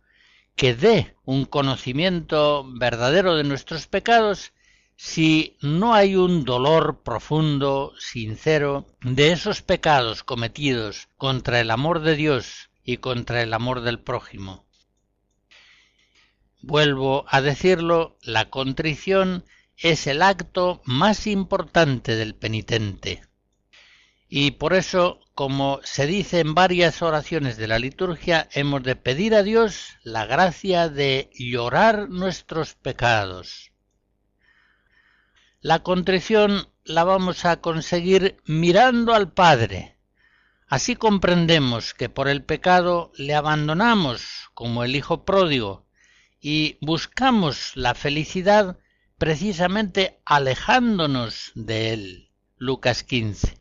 que 0.57 0.73
dé 0.73 1.15
un 1.23 1.45
conocimiento 1.45 2.65
verdadero 2.67 3.35
de 3.35 3.43
nuestros 3.43 3.85
pecados 3.85 4.53
si 4.95 5.55
no 5.61 5.93
hay 5.93 6.15
un 6.15 6.43
dolor 6.45 7.03
profundo, 7.03 7.93
sincero, 7.99 8.87
de 9.01 9.31
esos 9.31 9.61
pecados 9.61 10.23
cometidos 10.23 11.09
contra 11.15 11.59
el 11.59 11.69
amor 11.69 11.99
de 11.99 12.15
Dios 12.15 12.71
y 12.83 12.97
contra 12.97 13.43
el 13.43 13.53
amor 13.53 13.81
del 13.81 13.99
prójimo. 13.99 14.65
Vuelvo 16.61 17.25
a 17.29 17.41
decirlo, 17.41 18.17
la 18.23 18.49
contrición 18.49 19.45
es 19.77 20.07
el 20.07 20.23
acto 20.23 20.81
más 20.85 21.27
importante 21.27 22.15
del 22.15 22.33
penitente. 22.33 23.21
Y 24.27 24.51
por 24.51 24.73
eso, 24.73 25.19
como 25.37 25.79
se 25.83 26.05
dice 26.05 26.41
en 26.41 26.53
varias 26.53 27.01
oraciones 27.01 27.55
de 27.55 27.67
la 27.67 27.79
liturgia, 27.79 28.49
hemos 28.51 28.83
de 28.83 28.97
pedir 28.97 29.35
a 29.35 29.43
Dios 29.43 29.93
la 30.03 30.25
gracia 30.25 30.89
de 30.89 31.29
llorar 31.33 32.09
nuestros 32.09 32.73
pecados 32.73 33.71
la 35.67 35.83
contrición 35.83 36.69
la 36.85 37.03
vamos 37.03 37.43
a 37.43 37.59
conseguir 37.59 38.37
mirando 38.45 39.13
al 39.13 39.33
Padre. 39.33 39.97
Así 40.67 40.95
comprendemos 40.95 41.93
que 41.93 42.07
por 42.07 42.29
el 42.29 42.43
pecado 42.43 43.11
le 43.17 43.35
abandonamos 43.35 44.49
como 44.53 44.85
el 44.85 44.95
Hijo 44.95 45.25
pródigo 45.25 45.85
y 46.39 46.77
buscamos 46.79 47.71
la 47.75 47.95
felicidad 47.95 48.77
precisamente 49.17 50.21
alejándonos 50.25 51.51
de 51.55 51.93
él. 51.93 52.31
Lucas 52.57 53.03
15. 53.03 53.56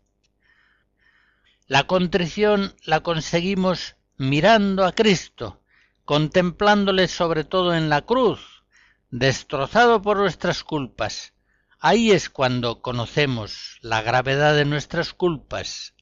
La 1.67 1.87
contrición 1.87 2.75
la 2.85 3.01
conseguimos 3.01 3.97
mirando 4.17 4.85
a 4.85 4.93
Cristo, 4.93 5.63
contemplándole 6.05 7.09
sobre 7.09 7.45
todo 7.45 7.75
en 7.75 7.89
la 7.89 8.03
cruz, 8.03 8.65
destrozado 9.11 10.03
por 10.03 10.17
nuestras 10.19 10.63
culpas, 10.63 11.35
Ahí 11.79 12.11
es 12.11 12.31
cuando 12.31 12.81
conocemos 12.81 13.79
la 13.83 14.03
gravedad 14.03 14.55
de 14.57 14.65
nuestras 14.65 15.13
culpas. 15.13 15.95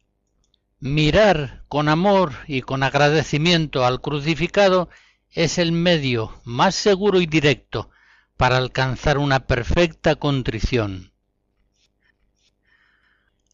Mirar 0.79 1.65
con 1.69 1.89
amor 1.89 2.33
y 2.47 2.63
con 2.63 2.83
agradecimiento 2.83 3.85
al 3.85 4.01
crucificado 4.01 4.89
es 5.31 5.59
el 5.59 5.73
medio 5.73 6.41
más 6.45 6.77
seguro 6.77 7.21
y 7.21 7.27
directo 7.27 7.91
para 8.37 8.57
alcanzar 8.57 9.19
una 9.19 9.47
perfecta 9.47 10.15
contrición. 10.15 11.13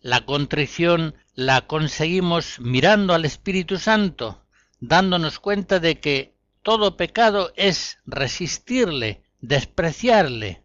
La 0.02 0.24
contrición 0.26 1.14
la 1.34 1.66
conseguimos 1.66 2.60
mirando 2.60 3.14
al 3.14 3.24
Espíritu 3.24 3.78
Santo, 3.78 4.44
dándonos 4.80 5.38
cuenta 5.38 5.78
de 5.78 6.00
que 6.00 6.34
todo 6.62 6.96
pecado 6.96 7.52
es 7.56 7.98
resistirle, 8.04 9.22
despreciarle, 9.40 10.64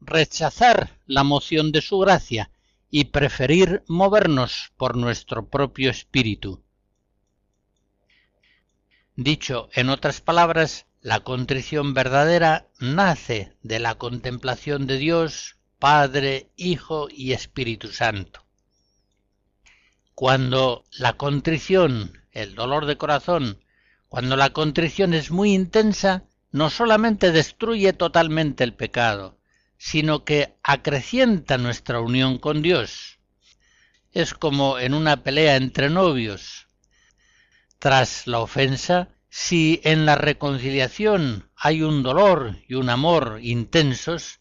rechazar 0.00 1.00
la 1.06 1.24
moción 1.24 1.72
de 1.72 1.80
su 1.80 1.98
gracia 1.98 2.50
y 2.90 3.06
preferir 3.06 3.82
movernos 3.88 4.72
por 4.76 4.96
nuestro 4.96 5.48
propio 5.48 5.90
espíritu. 5.90 6.62
Dicho 9.16 9.68
en 9.72 9.88
otras 9.88 10.20
palabras, 10.20 10.86
la 11.00 11.20
contrición 11.20 11.94
verdadera 11.94 12.68
nace 12.78 13.56
de 13.62 13.78
la 13.78 13.96
contemplación 13.96 14.86
de 14.86 14.98
Dios, 14.98 15.56
Padre, 15.78 16.50
Hijo 16.56 17.08
y 17.10 17.32
Espíritu 17.32 17.88
Santo. 17.88 18.44
Cuando 20.14 20.84
la 20.98 21.14
contrición, 21.14 22.22
el 22.32 22.54
dolor 22.54 22.86
de 22.86 22.98
corazón, 22.98 23.64
cuando 24.08 24.36
la 24.36 24.50
contrición 24.50 25.14
es 25.14 25.30
muy 25.30 25.54
intensa, 25.54 26.24
no 26.50 26.68
solamente 26.68 27.32
destruye 27.32 27.94
totalmente 27.94 28.62
el 28.62 28.74
pecado, 28.74 29.38
sino 29.78 30.24
que 30.24 30.54
acrecienta 30.62 31.56
nuestra 31.56 32.00
unión 32.00 32.38
con 32.38 32.60
Dios. 32.60 33.18
Es 34.12 34.34
como 34.34 34.78
en 34.78 34.92
una 34.92 35.22
pelea 35.22 35.56
entre 35.56 35.88
novios. 35.88 36.68
Tras 37.78 38.26
la 38.26 38.40
ofensa, 38.40 39.08
si 39.30 39.80
en 39.82 40.04
la 40.04 40.14
reconciliación 40.14 41.48
hay 41.56 41.82
un 41.82 42.02
dolor 42.02 42.58
y 42.68 42.74
un 42.74 42.90
amor 42.90 43.38
intensos, 43.42 44.40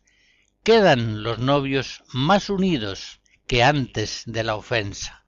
quedan 0.63 1.23
los 1.23 1.39
novios 1.39 2.03
más 2.11 2.49
unidos 2.49 3.21
que 3.47 3.63
antes 3.63 4.23
de 4.25 4.43
la 4.43 4.55
ofensa. 4.55 5.20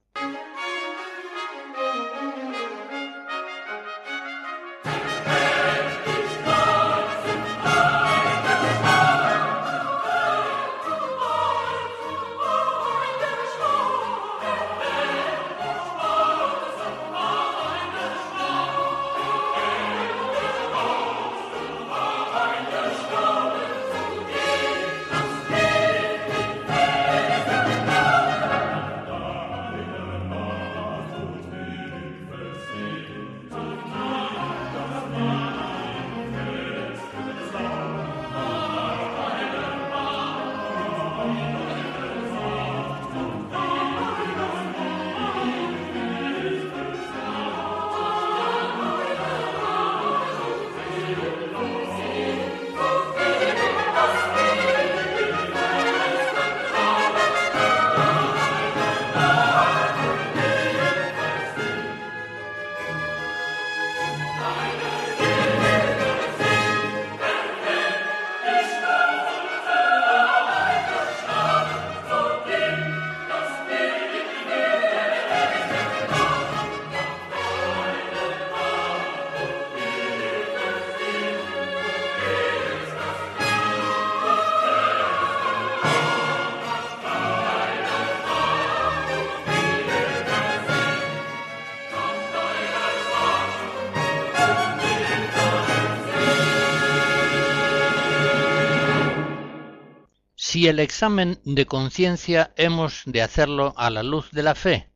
Si 100.54 100.68
el 100.68 100.78
examen 100.78 101.40
de 101.46 101.66
conciencia 101.66 102.54
hemos 102.58 103.02
de 103.08 103.24
hacerlo 103.24 103.74
a 103.76 103.90
la 103.90 104.04
luz 104.04 104.30
de 104.30 104.44
la 104.44 104.54
fe 104.54 104.88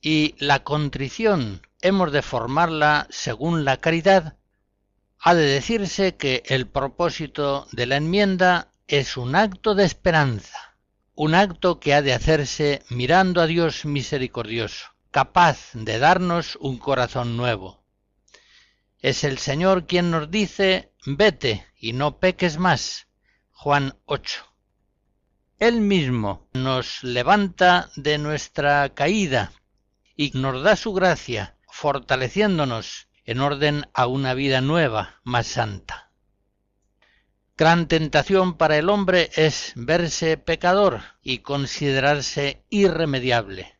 y 0.00 0.34
la 0.38 0.64
contrición 0.64 1.64
hemos 1.82 2.10
de 2.10 2.20
formarla 2.20 3.06
según 3.08 3.64
la 3.64 3.76
caridad, 3.76 4.38
ha 5.20 5.34
de 5.34 5.44
decirse 5.46 6.16
que 6.16 6.42
el 6.46 6.66
propósito 6.66 7.68
de 7.70 7.86
la 7.86 7.98
enmienda 7.98 8.72
es 8.88 9.16
un 9.16 9.36
acto 9.36 9.76
de 9.76 9.84
esperanza, 9.84 10.74
un 11.14 11.36
acto 11.36 11.78
que 11.78 11.94
ha 11.94 12.02
de 12.02 12.14
hacerse 12.14 12.82
mirando 12.88 13.40
a 13.40 13.46
Dios 13.46 13.84
misericordioso, 13.84 14.86
capaz 15.12 15.70
de 15.74 16.00
darnos 16.00 16.56
un 16.56 16.78
corazón 16.78 17.36
nuevo. 17.36 17.84
Es 18.98 19.22
el 19.22 19.38
Señor 19.38 19.86
quien 19.86 20.10
nos 20.10 20.28
dice, 20.28 20.90
vete 21.06 21.64
y 21.78 21.92
no 21.92 22.18
peques 22.18 22.58
más. 22.58 23.06
Juan 23.52 23.96
8. 24.06 24.51
Él 25.62 25.80
mismo 25.80 26.48
nos 26.54 27.04
levanta 27.04 27.88
de 27.94 28.18
nuestra 28.18 28.88
caída 28.94 29.52
y 30.16 30.32
nos 30.34 30.60
da 30.64 30.74
su 30.74 30.92
gracia, 30.92 31.56
fortaleciéndonos 31.70 33.06
en 33.24 33.38
orden 33.38 33.86
a 33.94 34.08
una 34.08 34.34
vida 34.34 34.60
nueva, 34.60 35.20
más 35.22 35.46
santa. 35.46 36.10
Gran 37.56 37.86
tentación 37.86 38.56
para 38.56 38.76
el 38.76 38.88
hombre 38.88 39.30
es 39.36 39.72
verse 39.76 40.36
pecador 40.36 41.02
y 41.22 41.38
considerarse 41.38 42.64
irremediable. 42.68 43.78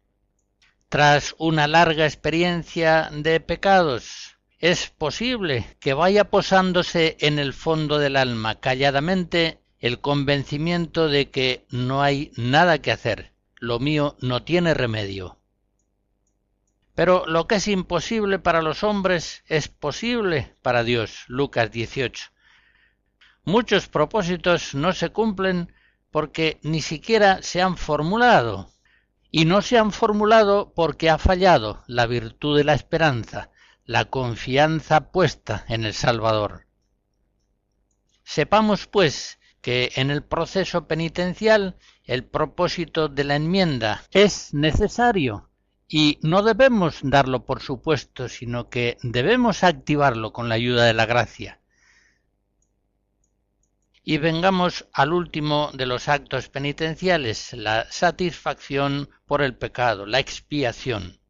Tras 0.88 1.34
una 1.36 1.66
larga 1.66 2.04
experiencia 2.04 3.10
de 3.12 3.40
pecados, 3.40 4.38
es 4.60 4.90
posible 4.90 5.76
que 5.80 5.94
vaya 5.94 6.30
posándose 6.30 7.16
en 7.18 7.40
el 7.40 7.52
fondo 7.52 7.98
del 7.98 8.14
alma 8.14 8.60
calladamente 8.60 9.61
el 9.82 10.00
convencimiento 10.00 11.08
de 11.08 11.30
que 11.30 11.66
no 11.68 12.02
hay 12.02 12.30
nada 12.36 12.78
que 12.78 12.92
hacer, 12.92 13.32
lo 13.56 13.80
mío 13.80 14.16
no 14.20 14.44
tiene 14.44 14.74
remedio. 14.74 15.40
Pero 16.94 17.24
lo 17.26 17.48
que 17.48 17.56
es 17.56 17.66
imposible 17.66 18.38
para 18.38 18.62
los 18.62 18.84
hombres 18.84 19.42
es 19.48 19.66
posible 19.66 20.54
para 20.62 20.84
Dios. 20.84 21.24
Lucas 21.26 21.72
18. 21.72 22.30
Muchos 23.44 23.88
propósitos 23.88 24.72
no 24.76 24.92
se 24.92 25.10
cumplen 25.10 25.74
porque 26.12 26.60
ni 26.62 26.80
siquiera 26.80 27.42
se 27.42 27.60
han 27.60 27.76
formulado. 27.76 28.70
Y 29.32 29.46
no 29.46 29.62
se 29.62 29.78
han 29.78 29.90
formulado 29.90 30.74
porque 30.76 31.10
ha 31.10 31.18
fallado 31.18 31.82
la 31.88 32.06
virtud 32.06 32.56
de 32.56 32.64
la 32.64 32.74
esperanza, 32.74 33.50
la 33.84 34.04
confianza 34.04 35.10
puesta 35.10 35.64
en 35.68 35.84
el 35.84 35.94
Salvador. 35.94 36.66
Sepamos, 38.22 38.86
pues, 38.86 39.40
que 39.62 39.92
en 39.94 40.10
el 40.10 40.22
proceso 40.22 40.86
penitencial 40.86 41.76
el 42.04 42.24
propósito 42.24 43.08
de 43.08 43.24
la 43.24 43.36
enmienda 43.36 44.02
es 44.10 44.52
necesario 44.52 45.48
y 45.88 46.18
no 46.22 46.42
debemos 46.42 46.98
darlo 47.02 47.46
por 47.46 47.60
supuesto, 47.60 48.28
sino 48.28 48.68
que 48.68 48.98
debemos 49.02 49.62
activarlo 49.62 50.32
con 50.32 50.48
la 50.48 50.56
ayuda 50.56 50.84
de 50.84 50.94
la 50.94 51.06
gracia. 51.06 51.60
Y 54.02 54.18
vengamos 54.18 54.88
al 54.92 55.12
último 55.12 55.70
de 55.74 55.86
los 55.86 56.08
actos 56.08 56.48
penitenciales, 56.48 57.52
la 57.52 57.86
satisfacción 57.92 59.10
por 59.26 59.42
el 59.42 59.56
pecado, 59.56 60.06
la 60.06 60.18
expiación. 60.18 61.20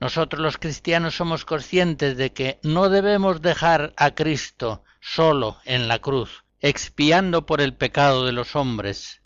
Nosotros 0.00 0.40
los 0.40 0.56
cristianos 0.56 1.16
somos 1.16 1.44
conscientes 1.44 2.16
de 2.16 2.32
que 2.32 2.58
no 2.62 2.88
debemos 2.88 3.42
dejar 3.42 3.92
a 3.96 4.14
Cristo 4.14 4.84
solo 5.00 5.58
en 5.64 5.88
la 5.88 5.98
cruz, 5.98 6.44
expiando 6.60 7.46
por 7.46 7.60
el 7.60 7.74
pecado 7.74 8.26
de 8.26 8.32
los 8.32 8.56
hombres. 8.56 9.22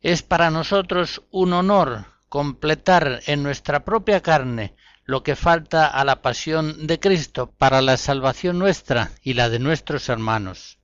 Es 0.00 0.22
para 0.22 0.50
nosotros 0.50 1.22
un 1.30 1.52
honor 1.52 2.06
completar 2.28 3.22
en 3.26 3.42
nuestra 3.42 3.84
propia 3.84 4.20
carne 4.20 4.74
lo 5.04 5.22
que 5.22 5.36
falta 5.36 5.86
a 5.86 6.04
la 6.04 6.20
pasión 6.20 6.86
de 6.86 7.00
Cristo 7.00 7.50
para 7.56 7.80
la 7.80 7.96
salvación 7.96 8.58
nuestra 8.58 9.10
y 9.22 9.32
la 9.34 9.48
de 9.48 9.58
nuestros 9.58 10.10
hermanos. 10.10 10.78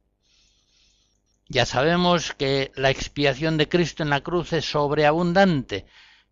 Ya 1.47 1.67
sabemos 1.67 2.33
que 2.33 2.73
la 2.75 2.89
expiación 2.89 3.59
de 3.59 3.69
Cristo 3.69 4.03
en 4.03 4.09
la 4.09 4.23
cruz 4.23 4.55
es 4.55 4.65
sobreabundante, 4.65 5.85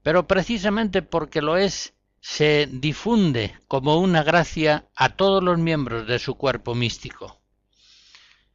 pero 0.03 0.27
precisamente 0.27 1.03
porque 1.03 1.43
lo 1.43 1.59
es, 1.59 1.93
se 2.23 2.67
difunde 2.73 3.55
como 3.69 3.99
una 3.99 4.23
gracia 4.23 4.87
a 4.97 5.11
todos 5.11 5.43
los 5.43 5.59
miembros 5.59 6.07
de 6.07 6.19
su 6.19 6.37
cuerpo 6.37 6.75
místico. 6.75 7.42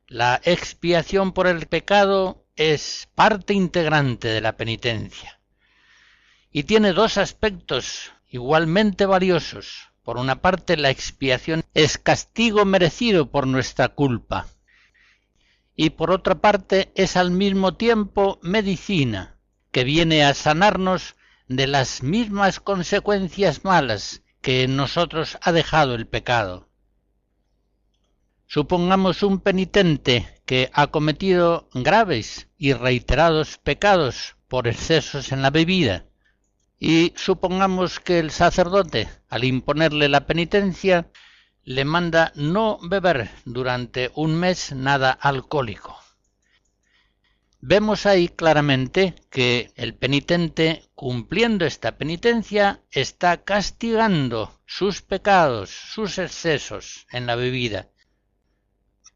La 0.09 0.39
expiación 0.45 1.33
por 1.33 1.47
el 1.47 1.67
pecado 1.67 2.45
es 2.55 3.09
parte 3.13 3.53
integrante 3.53 4.29
de 4.29 4.39
la 4.39 4.55
penitencia 4.55 5.41
y 6.49 6.63
tiene 6.63 6.93
dos 6.93 7.17
aspectos 7.17 8.13
igualmente 8.29 9.05
valiosos. 9.05 9.89
Por 10.03 10.15
una 10.15 10.41
parte, 10.41 10.77
la 10.77 10.91
expiación 10.91 11.65
es 11.73 11.97
castigo 11.97 12.63
merecido 12.63 13.31
por 13.31 13.47
nuestra 13.47 13.89
culpa. 13.89 14.47
Y 15.75 15.89
por 15.89 16.11
otra 16.11 16.35
parte, 16.35 16.89
es 16.95 17.17
al 17.17 17.29
mismo 17.31 17.73
tiempo 17.73 18.39
medicina, 18.41 19.35
que 19.71 19.83
viene 19.83 20.23
a 20.23 20.33
sanarnos 20.33 21.15
de 21.49 21.67
las 21.67 22.01
mismas 22.01 22.61
consecuencias 22.61 23.65
malas 23.65 24.21
que 24.39 24.63
en 24.63 24.77
nosotros 24.77 25.37
ha 25.41 25.51
dejado 25.51 25.95
el 25.95 26.07
pecado. 26.07 26.66
Supongamos 28.49 29.23
un 29.23 29.41
penitente 29.41 30.41
que 30.45 30.69
ha 30.73 30.87
cometido 30.87 31.67
graves 31.73 32.47
y 32.57 32.71
reiterados 32.71 33.57
pecados 33.57 34.37
por 34.47 34.69
excesos 34.69 35.33
en 35.33 35.41
la 35.41 35.49
bebida, 35.49 36.05
y 36.79 37.11
supongamos 37.17 37.99
que 37.99 38.19
el 38.19 38.31
sacerdote, 38.31 39.09
al 39.27 39.43
imponerle 39.43 40.07
la 40.07 40.25
penitencia, 40.25 41.11
le 41.63 41.83
manda 41.83 42.31
no 42.35 42.79
beber 42.81 43.29
durante 43.43 44.11
un 44.15 44.39
mes 44.39 44.71
nada 44.71 45.11
alcohólico. 45.11 45.99
Vemos 47.59 48.05
ahí 48.05 48.29
claramente 48.29 49.15
que 49.29 49.73
el 49.75 49.93
penitente, 49.93 50.89
cumpliendo 50.95 51.65
esta 51.65 51.97
penitencia, 51.97 52.81
está 52.91 53.43
castigando 53.43 54.61
sus 54.65 55.01
pecados, 55.01 55.69
sus 55.69 56.17
excesos 56.17 57.07
en 57.11 57.27
la 57.27 57.35
bebida. 57.35 57.89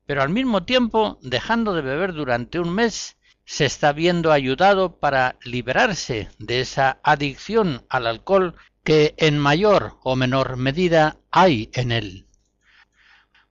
Pero 0.06 0.22
al 0.22 0.30
mismo 0.30 0.64
tiempo, 0.64 1.20
dejando 1.22 1.74
de 1.74 1.82
beber 1.82 2.14
durante 2.14 2.60
un 2.60 2.74
mes, 2.74 3.18
se 3.46 3.66
está 3.66 3.92
viendo 3.92 4.32
ayudado 4.32 5.00
para 5.00 5.38
liberarse 5.44 6.30
de 6.40 6.62
esa 6.62 7.00
adicción 7.04 7.86
al 7.90 8.08
alcohol 8.08 8.56
que 8.84 9.14
en 9.18 9.38
mayor 9.38 9.98
o 10.04 10.16
menor 10.16 10.58
medida 10.58 11.18
hay 11.32 11.70
en 11.74 11.92
él. 11.92 12.28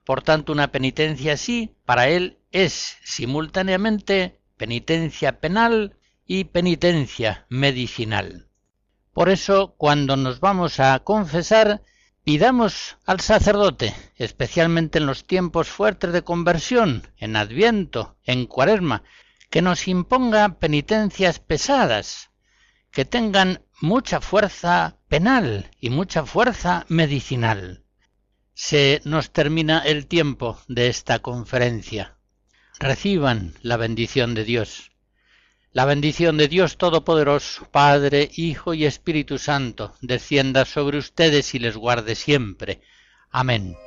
Por 0.03 0.23
tanto, 0.23 0.51
una 0.51 0.71
penitencia 0.71 1.33
así 1.33 1.75
para 1.85 2.07
él 2.09 2.39
es 2.51 2.97
simultáneamente 3.03 4.39
penitencia 4.57 5.39
penal 5.39 5.95
y 6.25 6.45
penitencia 6.45 7.45
medicinal. 7.49 8.47
Por 9.13 9.29
eso, 9.29 9.75
cuando 9.77 10.15
nos 10.15 10.39
vamos 10.39 10.79
a 10.79 10.99
confesar, 10.99 11.81
pidamos 12.23 12.97
al 13.05 13.19
sacerdote, 13.19 13.95
especialmente 14.15 14.99
en 14.99 15.05
los 15.05 15.25
tiempos 15.25 15.69
fuertes 15.69 16.13
de 16.13 16.23
conversión, 16.23 17.07
en 17.17 17.35
Adviento, 17.35 18.17
en 18.23 18.45
Cuaresma, 18.45 19.03
que 19.49 19.61
nos 19.61 19.87
imponga 19.87 20.59
penitencias 20.59 21.39
pesadas, 21.39 22.29
que 22.91 23.05
tengan 23.05 23.63
mucha 23.81 24.21
fuerza 24.21 24.97
penal 25.07 25.71
y 25.79 25.89
mucha 25.89 26.25
fuerza 26.25 26.85
medicinal. 26.87 27.83
Se 28.53 29.01
nos 29.05 29.31
termina 29.31 29.79
el 29.79 30.07
tiempo 30.07 30.59
de 30.67 30.87
esta 30.87 31.19
conferencia. 31.19 32.17
Reciban 32.79 33.55
la 33.61 33.77
bendición 33.77 34.35
de 34.35 34.43
Dios. 34.43 34.90
La 35.73 35.85
bendición 35.85 36.35
de 36.35 36.49
Dios 36.49 36.77
Todopoderoso, 36.77 37.65
Padre, 37.71 38.29
Hijo 38.35 38.73
y 38.73 38.85
Espíritu 38.85 39.37
Santo, 39.37 39.93
descienda 40.01 40.65
sobre 40.65 40.97
ustedes 40.97 41.55
y 41.55 41.59
les 41.59 41.77
guarde 41.77 42.15
siempre. 42.15 42.81
Amén. 43.29 43.77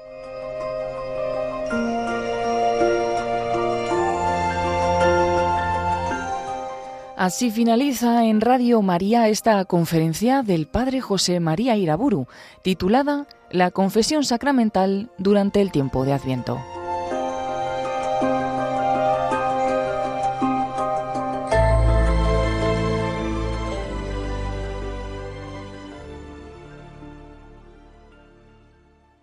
Así 7.18 7.50
finaliza 7.50 8.24
en 8.24 8.40
Radio 8.40 8.80
María 8.80 9.28
esta 9.28 9.62
conferencia 9.66 10.42
del 10.42 10.66
Padre 10.66 11.02
José 11.02 11.38
María 11.38 11.76
Iraburu, 11.76 12.28
titulada 12.62 13.26
La 13.50 13.70
confesión 13.70 14.24
sacramental 14.24 15.10
durante 15.18 15.60
el 15.60 15.70
tiempo 15.70 16.06
de 16.06 16.14
Adviento. 16.14 16.83